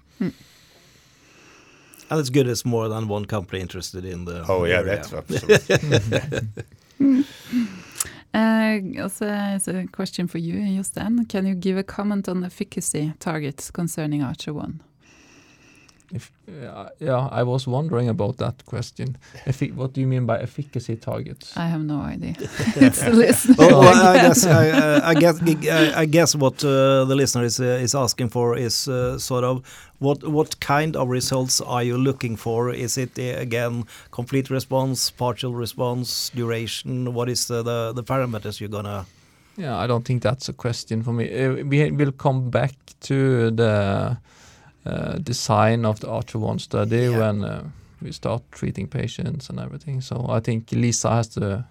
And 2.11 2.19
it's 2.19 2.29
good 2.31 2.47
it's 2.47 2.65
more 2.65 2.87
than 2.89 3.07
one 3.07 3.25
company 3.25 3.61
interested 3.61 4.03
in 4.03 4.25
the 4.25 4.43
Oh 4.49 4.65
yeah, 4.65 4.79
area. 4.79 4.95
that's 4.95 5.13
absolutely. 5.13 6.47
Also, 9.02 9.25
as 9.25 9.67
a 9.67 9.86
question 9.88 10.28
for 10.28 10.38
you, 10.38 10.56
Jostein, 10.56 11.28
can 11.28 11.45
you 11.45 11.56
give 11.56 11.78
a 11.78 11.84
comment 11.84 12.30
on 12.30 12.43
efficacy 12.43 13.13
targets 13.19 13.71
concerning 13.71 14.23
Archer 14.23 14.54
1? 14.54 14.82
If, 16.11 16.31
uh, 16.47 16.89
yeah, 16.99 17.27
I 17.31 17.43
was 17.43 17.67
wondering 17.67 18.09
about 18.09 18.37
that 18.37 18.65
question. 18.65 19.17
Effi- 19.45 19.71
what 19.71 19.93
do 19.93 20.01
you 20.01 20.07
mean 20.07 20.25
by 20.25 20.39
efficacy 20.39 20.95
targets? 20.95 21.55
I 21.55 21.67
have 21.67 21.81
no 21.81 22.01
idea. 22.01 22.35
it's 22.39 23.01
the 23.01 23.11
listener. 23.11 23.55
Oh, 23.59 23.79
well, 23.79 24.07
I 24.07 24.15
guess 24.15 24.45
I, 24.45 24.69
uh, 24.69 25.01
I 25.03 25.13
guess 25.13 25.41
I, 25.41 26.01
I 26.01 26.05
guess 26.05 26.35
what 26.35 26.63
uh, 26.63 27.05
the 27.05 27.15
listener 27.15 27.43
is 27.43 27.59
uh, 27.59 27.83
is 27.83 27.93
asking 27.93 28.29
for 28.29 28.57
is 28.57 28.87
uh, 28.87 29.19
sort 29.19 29.43
of 29.43 29.63
what 29.99 30.27
what 30.27 30.59
kind 30.59 30.95
of 30.95 31.09
results 31.09 31.61
are 31.61 31.83
you 31.83 31.97
looking 31.97 32.37
for? 32.37 32.73
Is 32.73 32.97
it 32.97 33.19
uh, 33.19 33.39
again 33.39 33.85
complete 34.11 34.49
response, 34.49 35.11
partial 35.11 35.53
response, 35.53 36.31
duration? 36.35 37.13
What 37.13 37.29
is 37.29 37.47
the 37.47 37.61
the, 37.63 37.93
the 37.93 38.03
parameters 38.03 38.59
you're 38.59 38.69
gonna? 38.69 39.05
Yeah, 39.57 39.77
I 39.77 39.87
don't 39.87 40.05
think 40.05 40.23
that's 40.23 40.49
a 40.49 40.53
question 40.53 41.03
for 41.03 41.13
me. 41.13 41.25
Uh, 41.27 41.65
we 41.65 41.91
will 41.91 42.13
come 42.13 42.49
back 42.49 42.73
to 43.01 43.51
the 43.51 43.65
uh, 43.65 44.15
design 45.23 45.85
of 45.85 45.99
the 45.99 46.07
Archer 46.09 46.39
One 46.39 46.59
study 46.59 46.97
Yeah. 46.97 47.19
when 47.19 47.43
uh, 47.43 47.63
we 48.01 48.11
start 48.11 48.41
treating 48.51 48.87
patients 48.87 49.49
and 49.49 49.59
everything. 49.59 50.01
So 50.01 50.25
I 50.37 50.39
think 50.41 50.71
Lisa 50.71 51.09
has 51.09 51.27
to 51.29 51.63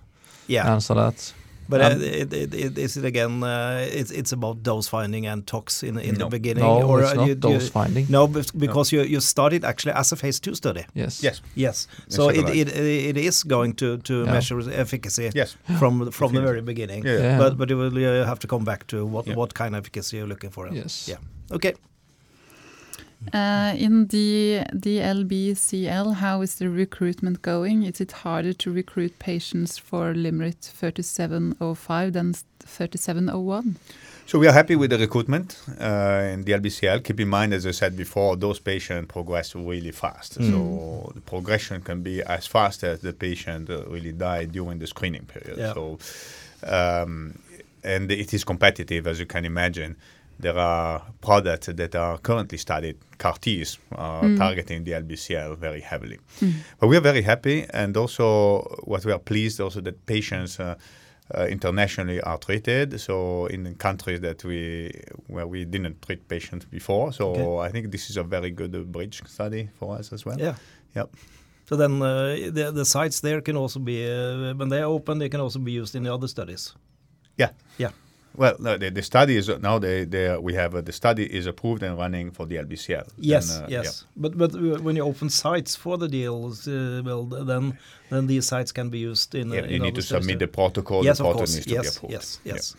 Yeah, 0.46 0.72
answer 0.74 0.94
that. 0.94 1.34
but 1.70 1.80
Um, 1.80 1.92
uh, 2.00 2.04
it, 2.04 2.32
it, 2.32 2.54
it, 2.54 2.78
is 2.78 2.96
it 2.96 3.04
again? 3.04 3.42
Uh, 3.42 3.98
it's 4.00 4.10
it's 4.10 4.32
about 4.32 4.62
dose 4.62 4.88
finding 4.90 5.26
and 5.26 5.46
tox 5.46 5.82
in 5.82 5.98
in 5.98 6.14
the 6.18 6.26
beginning, 6.26 6.64
No, 6.64 6.88
or 6.88 7.00
it's 7.02 7.12
uh, 7.12 7.16
not 7.20 7.28
you, 7.28 7.34
dose 7.34 7.64
you, 7.64 7.70
finding. 7.84 8.06
no, 8.10 8.28
bef- 8.28 8.52
because 8.58 8.96
you 8.96 9.02
you 9.04 9.20
started 9.20 9.64
actually 9.64 9.94
as 9.98 10.12
a 10.12 10.16
phase 10.16 10.40
two 10.40 10.54
study. 10.54 10.84
Yes. 10.94 11.22
yes, 11.22 11.42
Yes, 11.56 11.88
so 12.08 12.28
it, 12.30 12.42
right. 12.44 12.56
it 12.56 12.68
it 12.76 13.16
is 13.16 13.44
going 13.44 13.74
to 13.76 13.96
to 13.98 14.12
Yeah. 14.14 14.32
measure 14.32 14.60
efficacy 14.80 15.30
yes, 15.34 15.56
from 15.78 16.10
from 16.10 16.32
the 16.32 16.40
very 16.42 16.62
beginning. 16.62 17.06
yeah. 17.06 17.20
Yeah. 17.22 17.38
But 17.38 17.56
but 17.58 17.68
you 17.70 17.78
will 17.78 17.96
uh, 17.96 18.26
have 18.26 18.38
to 18.38 18.46
come 18.46 18.64
back 18.64 18.86
to 18.86 18.96
what 19.06 19.26
Yeah. 19.26 19.36
what 19.38 19.52
kind 19.54 19.74
of 19.74 19.80
efficacy 19.80 20.16
you're 20.16 20.28
looking 20.28 20.52
for. 20.52 20.68
Yes. 20.74 21.08
Yeah. 21.08 21.20
Okay. 21.56 21.74
Uh, 23.32 23.74
in 23.76 24.06
the 24.06 24.62
DLBCL, 24.72 26.14
how 26.14 26.40
is 26.40 26.54
the 26.56 26.70
recruitment 26.70 27.42
going? 27.42 27.82
Is 27.82 28.00
it 28.00 28.12
harder 28.12 28.52
to 28.52 28.72
recruit 28.72 29.18
patients 29.18 29.76
for 29.76 30.14
LYMRIT 30.14 30.60
3705 30.60 32.12
than 32.12 32.34
3701? 32.60 33.76
So 34.26 34.38
we 34.38 34.46
are 34.46 34.52
happy 34.52 34.76
with 34.76 34.90
the 34.90 34.98
recruitment 34.98 35.58
uh, 35.80 36.28
in 36.32 36.44
the 36.44 36.52
LBCL. 36.52 37.02
Keep 37.02 37.20
in 37.20 37.28
mind, 37.28 37.54
as 37.54 37.66
I 37.66 37.70
said 37.70 37.96
before, 37.96 38.36
those 38.36 38.60
patients 38.60 39.10
progress 39.10 39.54
really 39.54 39.90
fast. 39.90 40.38
Mm. 40.38 40.50
So 40.50 41.12
the 41.14 41.20
progression 41.20 41.80
can 41.80 42.02
be 42.02 42.22
as 42.22 42.46
fast 42.46 42.84
as 42.84 43.00
the 43.00 43.14
patient 43.14 43.68
uh, 43.70 43.84
really 43.86 44.12
died 44.12 44.52
during 44.52 44.78
the 44.78 44.86
screening 44.86 45.24
period. 45.24 45.58
Yeah. 45.58 45.72
So, 45.72 45.98
um, 46.62 47.38
and 47.82 48.10
it 48.12 48.34
is 48.34 48.44
competitive, 48.44 49.06
as 49.06 49.18
you 49.18 49.26
can 49.26 49.44
imagine. 49.44 49.96
There 50.40 50.56
are 50.58 51.02
products 51.20 51.66
that 51.66 51.94
are 51.96 52.18
currently 52.18 52.58
studied, 52.58 52.96
CAR 53.18 53.34
Ts, 53.40 53.78
uh, 53.92 54.22
Mm. 54.22 54.36
targeting 54.38 54.84
the 54.84 54.92
LBCL 54.94 55.56
very 55.56 55.80
heavily. 55.80 56.18
Mm. 56.40 56.52
But 56.80 56.88
we 56.88 56.96
are 56.96 57.00
very 57.02 57.22
happy, 57.22 57.66
and 57.70 57.96
also 57.96 58.60
what 58.84 59.04
we 59.04 59.12
are 59.12 59.18
pleased 59.18 59.60
also 59.60 59.80
that 59.80 60.06
patients 60.06 60.60
uh, 60.60 60.74
uh, 61.34 61.46
internationally 61.50 62.20
are 62.22 62.38
treated. 62.38 63.00
So 63.00 63.46
in 63.46 63.74
countries 63.74 64.20
that 64.20 64.44
we 64.44 64.90
where 65.26 65.46
we 65.46 65.64
didn't 65.64 66.00
treat 66.02 66.28
patients 66.28 66.66
before. 66.70 67.12
So 67.12 67.24
Okay. 67.30 67.68
I 67.68 67.70
think 67.72 67.90
this 67.90 68.08
is 68.10 68.16
a 68.16 68.22
very 68.22 68.50
good 68.50 68.74
uh, 68.74 68.80
bridge 68.84 69.22
study 69.26 69.68
for 69.78 69.98
us 69.98 70.12
as 70.12 70.24
well. 70.24 70.38
Yeah. 70.40 70.54
Yep. 70.96 71.08
So 71.68 71.76
then 71.76 72.00
uh, 72.02 72.50
the 72.54 72.72
the 72.72 72.84
sites 72.84 73.20
there 73.20 73.40
can 73.42 73.56
also 73.56 73.80
be 73.80 73.96
uh, 74.06 74.54
when 74.58 74.68
they 74.70 74.80
are 74.80 74.90
open, 74.90 75.18
they 75.18 75.28
can 75.28 75.40
also 75.40 75.58
be 75.58 75.72
used 75.72 75.94
in 75.96 76.02
the 76.04 76.14
other 76.14 76.28
studies. 76.28 76.74
Well, 78.38 78.54
no, 78.60 78.78
the, 78.78 78.90
the 78.90 79.02
study 79.02 79.36
is 79.36 79.48
now 79.48 79.78
they, 79.80 80.04
they 80.04 80.36
we 80.38 80.54
have 80.54 80.74
uh, 80.74 80.80
the 80.80 80.92
study 80.92 81.24
is 81.38 81.46
approved 81.46 81.82
and 81.82 81.98
running 81.98 82.30
for 82.30 82.46
the 82.46 82.56
LBCL. 82.56 83.06
Yes, 83.18 83.50
uh, 83.50 83.66
yes. 83.68 84.04
But 84.16 84.38
but 84.38 84.54
uh, 84.54 84.80
when 84.86 84.94
you 84.96 85.02
open 85.04 85.28
sites 85.30 85.76
for 85.76 85.98
the 85.98 86.08
deals, 86.08 86.68
uh, 86.68 87.02
well 87.04 87.24
then 87.26 87.78
then 88.10 88.26
these 88.28 88.46
sites 88.46 88.72
can 88.72 88.88
be 88.90 88.98
used 88.98 89.34
in. 89.34 89.50
Yeah, 89.50 89.62
uh, 89.62 89.66
you 89.66 89.76
in 89.76 89.82
need 89.82 89.94
to 89.96 90.02
submit 90.02 90.38
the 90.38 90.46
protocol. 90.46 91.04
Yes, 91.04 91.18
the 91.18 91.24
of 91.24 91.34
protocol 91.34 91.40
course. 91.46 91.54
needs 91.54 91.66
to 91.66 91.70
be 91.70 91.82
Yes, 91.82 91.96
approved. 91.96 92.12
yes, 92.12 92.40
Yeah. 92.44 92.54
yes. 92.54 92.74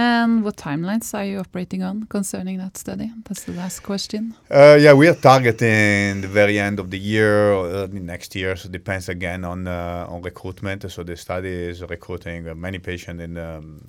And 0.00 0.42
what 0.44 0.56
timelines 0.56 1.12
are 1.12 1.24
you 1.26 1.40
operating 1.40 1.82
on 1.82 2.04
concerning 2.08 2.56
that 2.58 2.78
study? 2.78 3.12
That's 3.26 3.44
the 3.44 3.52
last 3.52 3.80
question. 3.82 4.34
Uh, 4.50 4.78
yeah, 4.80 4.94
we 4.94 5.08
are 5.08 5.14
targeting 5.14 6.22
the 6.22 6.28
very 6.28 6.58
end 6.58 6.78
of 6.78 6.90
the 6.90 6.98
year, 6.98 7.52
or 7.52 7.66
uh, 7.68 7.88
next 7.92 8.34
year. 8.34 8.56
So 8.56 8.68
it 8.68 8.72
depends 8.72 9.08
again 9.10 9.44
on 9.44 9.66
uh, 9.68 10.06
on 10.08 10.22
recruitment. 10.22 10.90
So 10.90 11.04
the 11.04 11.16
study 11.16 11.50
is 11.70 11.82
recruiting 11.82 12.48
uh, 12.48 12.54
many 12.54 12.78
patients 12.78 13.20
in 13.22 13.36
um, 13.36 13.80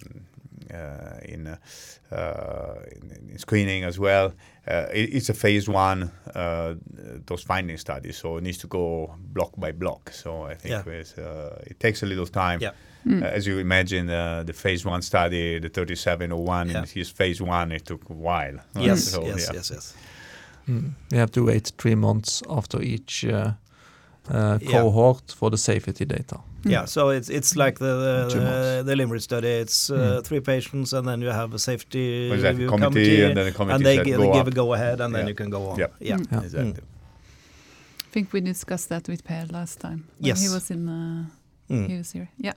uh, 0.73 1.33
in, 1.33 1.47
uh, 1.47 2.15
uh, 2.15 2.75
in, 2.91 3.29
in 3.31 3.37
screening 3.37 3.85
as 3.85 3.97
well. 3.97 4.33
Uh, 4.67 4.87
it, 4.93 5.13
it's 5.15 5.29
a 5.29 5.33
phase 5.33 5.69
one 5.69 6.11
uh, 6.35 6.75
those 7.25 7.41
finding 7.43 7.77
studies, 7.77 8.17
so 8.17 8.37
it 8.37 8.43
needs 8.43 8.57
to 8.57 8.67
go 8.67 9.15
block 9.33 9.51
by 9.57 9.71
block. 9.71 10.11
So 10.11 10.43
I 10.51 10.55
think 10.55 10.85
Yeah. 10.85 11.23
uh, 11.23 11.55
it 11.71 11.79
takes 11.79 12.03
a 12.03 12.05
little 12.05 12.27
time. 12.27 12.59
Yeah. 12.61 12.71
Mm. 13.05 13.21
Uh, 13.23 13.25
as 13.37 13.45
you 13.47 13.57
imagine, 13.59 14.09
uh, 14.09 14.43
the 14.45 14.53
phase 14.53 14.85
one 14.85 15.01
study, 15.01 15.59
the 15.59 15.69
3701, 15.69 16.69
Yeah. 16.69 16.77
in 16.79 16.85
his 16.85 17.09
phase 17.09 17.41
one, 17.41 17.71
it 17.75 17.85
took 17.85 18.09
a 18.09 18.13
while. 18.13 18.53
right? 18.75 18.85
Yes, 18.85 19.03
So, 19.11 19.25
yes, 19.25 19.47
yeah. 19.47 19.53
yes, 19.55 19.71
yes. 19.71 19.93
Mm. 20.69 20.91
You 21.11 21.17
have 21.19 21.31
to 21.31 21.45
wait 21.45 21.71
three 21.77 21.95
months 21.95 22.43
after 22.47 22.79
each 22.81 23.25
uh, 23.25 23.53
uh, 24.29 24.59
Yeah. 24.61 24.71
cohort 24.81 25.33
for 25.35 25.49
the 25.49 25.57
safety 25.57 26.05
data. 26.05 26.37
Yeah, 26.63 26.85
so 26.85 27.09
it's 27.09 27.29
it's 27.29 27.55
like 27.55 27.79
the 27.79 28.27
Two 28.29 28.37
the, 28.39 28.45
months. 28.45 28.67
the, 28.77 28.83
the 28.85 28.95
LYMRIT 28.95 29.21
study. 29.21 29.47
It's 29.61 29.89
uh, 29.89 29.95
Mm. 29.95 30.23
three 30.23 30.39
patients, 30.41 30.93
and 30.93 31.07
then 31.07 31.21
you 31.21 31.31
have 31.31 31.55
a 31.55 31.59
safety 31.59 32.29
Was 32.29 32.41
that 32.41 32.49
review 32.53 32.67
committee, 32.69 33.23
and 33.25 33.35
then 33.35 33.45
the 33.45 33.51
committee 33.51 33.75
and 33.75 33.85
they, 33.85 33.95
said 33.95 34.05
gi- 34.05 34.11
go 34.11 34.17
they 34.21 34.27
give 34.31 34.47
up. 34.47 34.53
a 34.53 34.55
go 34.55 34.73
ahead, 34.73 35.01
and 35.01 35.13
then 35.15 35.21
Yeah. 35.23 35.29
you 35.29 35.35
can 35.35 35.49
go 35.49 35.69
on. 35.69 35.79
Yeah. 35.79 35.87
yeah. 35.99 36.17
Mm. 36.17 36.31
Yeah. 36.31 36.43
Exactly. 36.43 36.83
I 38.07 38.13
think 38.13 38.31
we 38.33 38.41
discussed 38.41 38.89
that 38.89 39.07
with 39.07 39.23
Per 39.23 39.45
last 39.51 39.79
time. 39.79 40.03
when 40.19 40.27
Yes. 40.29 40.41
He 40.41 40.49
was 40.53 40.69
in, 40.69 40.87
uh, 40.89 41.25
Mm. 41.69 41.87
he 41.87 41.97
was 41.97 42.11
here. 42.11 42.27
Yeah. 42.37 42.53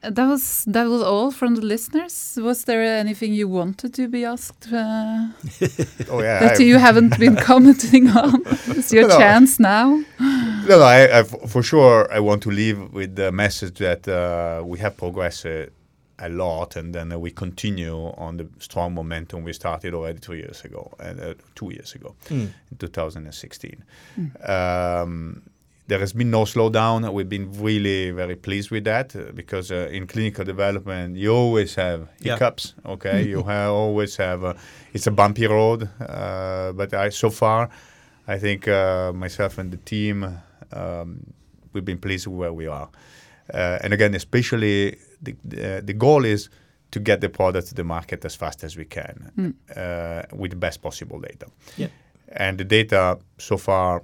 That 0.00 0.28
was 0.28 0.64
that 0.66 0.86
was 0.88 1.02
all 1.02 1.30
from 1.32 1.56
the 1.56 1.62
listeners. 1.62 2.38
Was 2.40 2.64
there 2.64 2.82
anything 3.00 3.34
you 3.34 3.48
wanted 3.48 3.94
to 3.94 4.08
be 4.08 4.24
asked 4.24 4.72
uh, 4.72 4.76
Oh 6.10 6.20
yeah. 6.22 6.38
that 6.40 6.60
I- 6.60 6.62
you 6.62 6.78
haven't 6.88 7.18
been 7.18 7.34
commenting 7.36 8.08
on? 8.08 8.42
It's 8.76 8.92
your 8.92 9.08
No. 9.08 9.18
chance 9.18 9.58
now. 9.58 10.00
No, 10.68 10.78
no, 10.78 10.82
I, 10.82 11.00
I 11.06 11.20
f- 11.20 11.50
for 11.50 11.62
sure 11.62 12.06
I 12.12 12.20
want 12.20 12.42
to 12.44 12.50
leave 12.50 12.92
with 12.92 13.16
the 13.16 13.32
message 13.32 13.78
that 13.78 14.06
uh, 14.06 14.62
we 14.64 14.78
have 14.78 14.96
progressed 14.96 15.46
uh, 15.46 15.66
a 16.20 16.28
lot, 16.28 16.76
and 16.76 16.94
then 16.94 17.12
uh, 17.12 17.18
we 17.18 17.30
continue 17.32 17.96
on 18.16 18.36
the 18.36 18.46
strong 18.58 18.94
momentum 18.94 19.42
we 19.44 19.52
started 19.52 19.94
already 19.94 20.18
two 20.20 20.34
years 20.34 20.64
ago, 20.64 20.92
and 21.00 21.20
uh, 21.20 21.34
two 21.54 21.70
years 21.72 21.94
ago, 21.94 22.14
Mm. 22.28 22.48
in 22.70 22.76
2016. 22.78 23.84
Um, 24.46 25.42
there 25.88 25.98
has 26.00 26.12
been 26.12 26.30
no 26.30 26.44
slowdown. 26.44 27.10
We've 27.12 27.28
been 27.28 27.50
really 27.62 28.10
very 28.10 28.36
pleased 28.36 28.70
with 28.70 28.84
that 28.84 29.16
uh, 29.16 29.32
because 29.34 29.72
uh, 29.72 29.88
in 29.90 30.06
clinical 30.06 30.44
development 30.44 31.16
you 31.16 31.32
always 31.34 31.74
have 31.76 32.00
Yeah. 32.20 32.34
hiccups. 32.34 32.74
Okay, 32.84 33.26
you 33.32 33.42
ha- 33.42 33.70
always 33.72 34.16
have. 34.16 34.44
Uh, 34.44 34.54
it's 34.94 35.06
a 35.06 35.10
bumpy 35.10 35.46
road, 35.46 35.88
uh, 36.00 36.72
but 36.72 36.92
I 36.92 37.10
so 37.10 37.30
far, 37.30 37.68
I 38.26 38.38
think 38.38 38.66
uh, 38.68 39.12
myself 39.14 39.58
and 39.58 39.70
the 39.70 39.78
team, 39.78 40.24
um, 40.72 41.20
we've 41.72 41.84
been 41.84 41.98
pleased 42.00 42.26
with 42.26 42.38
where 42.38 42.52
we 42.52 42.66
are. 42.68 42.88
Uh, 43.54 43.78
and 43.82 43.92
again, 43.94 44.14
especially 44.14 44.98
the 45.22 45.34
the, 45.44 45.82
the 45.86 45.94
goal 45.94 46.24
is 46.24 46.50
to 46.90 47.00
get 47.00 47.20
the 47.20 47.28
product 47.28 47.68
to 47.68 47.74
the 47.74 47.84
market 47.84 48.24
as 48.24 48.34
fast 48.36 48.64
as 48.64 48.76
we 48.76 48.84
can 48.84 49.30
Mm. 49.38 49.52
uh, 49.76 50.36
with 50.36 50.50
the 50.50 50.56
best 50.58 50.80
possible 50.82 51.20
data. 51.20 51.46
Yeah. 51.76 51.88
And 52.36 52.58
the 52.58 52.64
data 52.64 53.18
so 53.38 53.56
far 53.56 54.02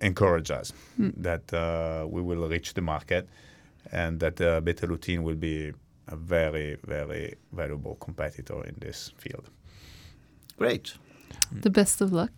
encourage 0.00 0.50
us 0.50 0.72
Mm. 0.98 1.12
that 1.22 1.52
uh, 1.52 2.06
we 2.08 2.22
will 2.22 2.48
reach 2.48 2.74
the 2.74 2.80
market 2.82 3.28
and 3.92 4.20
that 4.20 4.40
uh, 4.40 4.60
Betalutin 4.60 5.22
will 5.22 5.36
be 5.36 5.72
a 6.06 6.16
very, 6.16 6.76
very 6.86 7.34
valuable 7.52 7.96
competitor 7.96 8.64
in 8.66 8.74
this 8.80 9.12
field. 9.18 9.50
Great. 10.58 10.94
The 11.62 11.70
best 11.70 12.00
of 12.00 12.12
luck. 12.12 12.32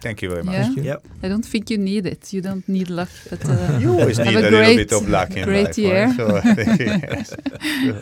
Thank 0.00 0.20
you 0.20 0.28
very 0.30 0.42
much. 0.42 0.54
Yeah. 0.54 0.70
you. 0.76 0.82
Yep. 0.82 1.06
I 1.22 1.28
don't 1.28 1.46
think 1.46 1.70
you 1.70 1.78
need 1.78 2.04
it. 2.06 2.30
You 2.32 2.42
don't 2.42 2.68
need 2.68 2.90
luck, 2.90 3.08
but 3.30 3.42
uh, 3.48 3.78
You 3.80 3.92
always 4.00 4.18
need 4.18 4.36
a 4.36 4.38
a, 4.38 4.50
little 4.50 4.76
bit 4.76 4.92
of 4.92 5.08
luck 5.08 5.30
in 5.36 5.44
great 5.44 5.66
life, 5.66 5.78
year. 5.78 6.06
right? 6.06 6.16
So 6.16 6.26
yes. 6.82 7.34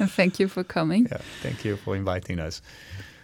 and 0.00 0.10
thank 0.10 0.40
you 0.40 0.48
for 0.48 0.64
coming. 0.64 1.06
yeah, 1.12 1.20
thank 1.42 1.64
you 1.64 1.76
for 1.76 1.94
inviting 1.94 2.40
us. 2.40 2.60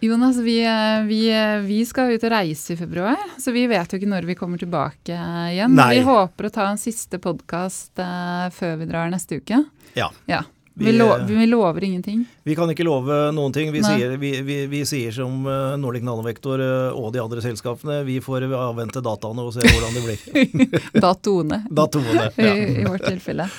Jonas, 0.01 0.37
vi, 0.37 0.65
eh, 0.65 1.03
vi, 1.03 1.31
eh, 1.31 1.59
vi 1.59 1.85
skal 1.85 2.11
ut 2.11 2.23
og 2.23 2.31
reise 2.31 2.73
i 2.73 2.77
februar, 2.79 3.17
så 3.37 3.51
vi 3.51 3.65
vet 3.67 3.91
jo 3.91 3.97
ikke 3.99 4.07
når 4.07 4.27
vi 4.29 4.35
kommer 4.39 4.61
tilbake 4.61 5.11
eh, 5.11 5.49
igjen. 5.57 5.75
Nei. 5.75 5.97
Vi 5.97 6.05
håper 6.07 6.47
å 6.47 6.51
ta 6.55 6.69
en 6.71 6.79
siste 6.79 7.19
podkast 7.19 7.99
før 8.55 8.77
vi 8.79 8.87
drar 8.87 9.11
neste 9.11 9.41
uke. 9.41 9.59
Ja. 9.99 10.07
Ja. 10.29 10.45
Vi, 10.79 10.85
Vi, 10.85 10.93
lo 10.95 11.09
eh, 11.17 11.25
vi 11.27 11.49
lover 11.51 11.83
ingenting. 11.83 12.23
Vi 12.47 12.55
kan 12.55 12.71
ikke 12.71 12.85
love 12.87 13.17
noen 13.35 13.51
ting. 13.51 13.73
Vi, 13.75 13.83
sier, 13.83 14.15
vi, 14.21 14.31
vi, 14.47 14.61
vi 14.71 14.85
sier 14.87 15.11
som 15.11 15.43
Nordic 15.81 16.07
Nanovektor 16.07 16.63
og 16.95 17.11
de 17.11 17.19
andre 17.19 17.43
selskapene, 17.43 17.99
vi 18.07 18.21
får 18.23 18.47
avvente 18.55 19.03
dataene 19.03 19.43
og 19.43 19.51
se 19.57 19.67
hvordan 19.67 19.99
det 19.99 20.05
blir. 20.07 20.79
Datoene, 21.09 21.65
Datoene. 21.67 22.29
Ja. 22.39 22.55
i 22.85 22.87
vårt 22.87 23.03
tilfelle. 23.03 23.51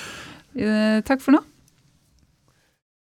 Takk 1.05 1.21
for 1.21 1.37
nå. 1.37 1.45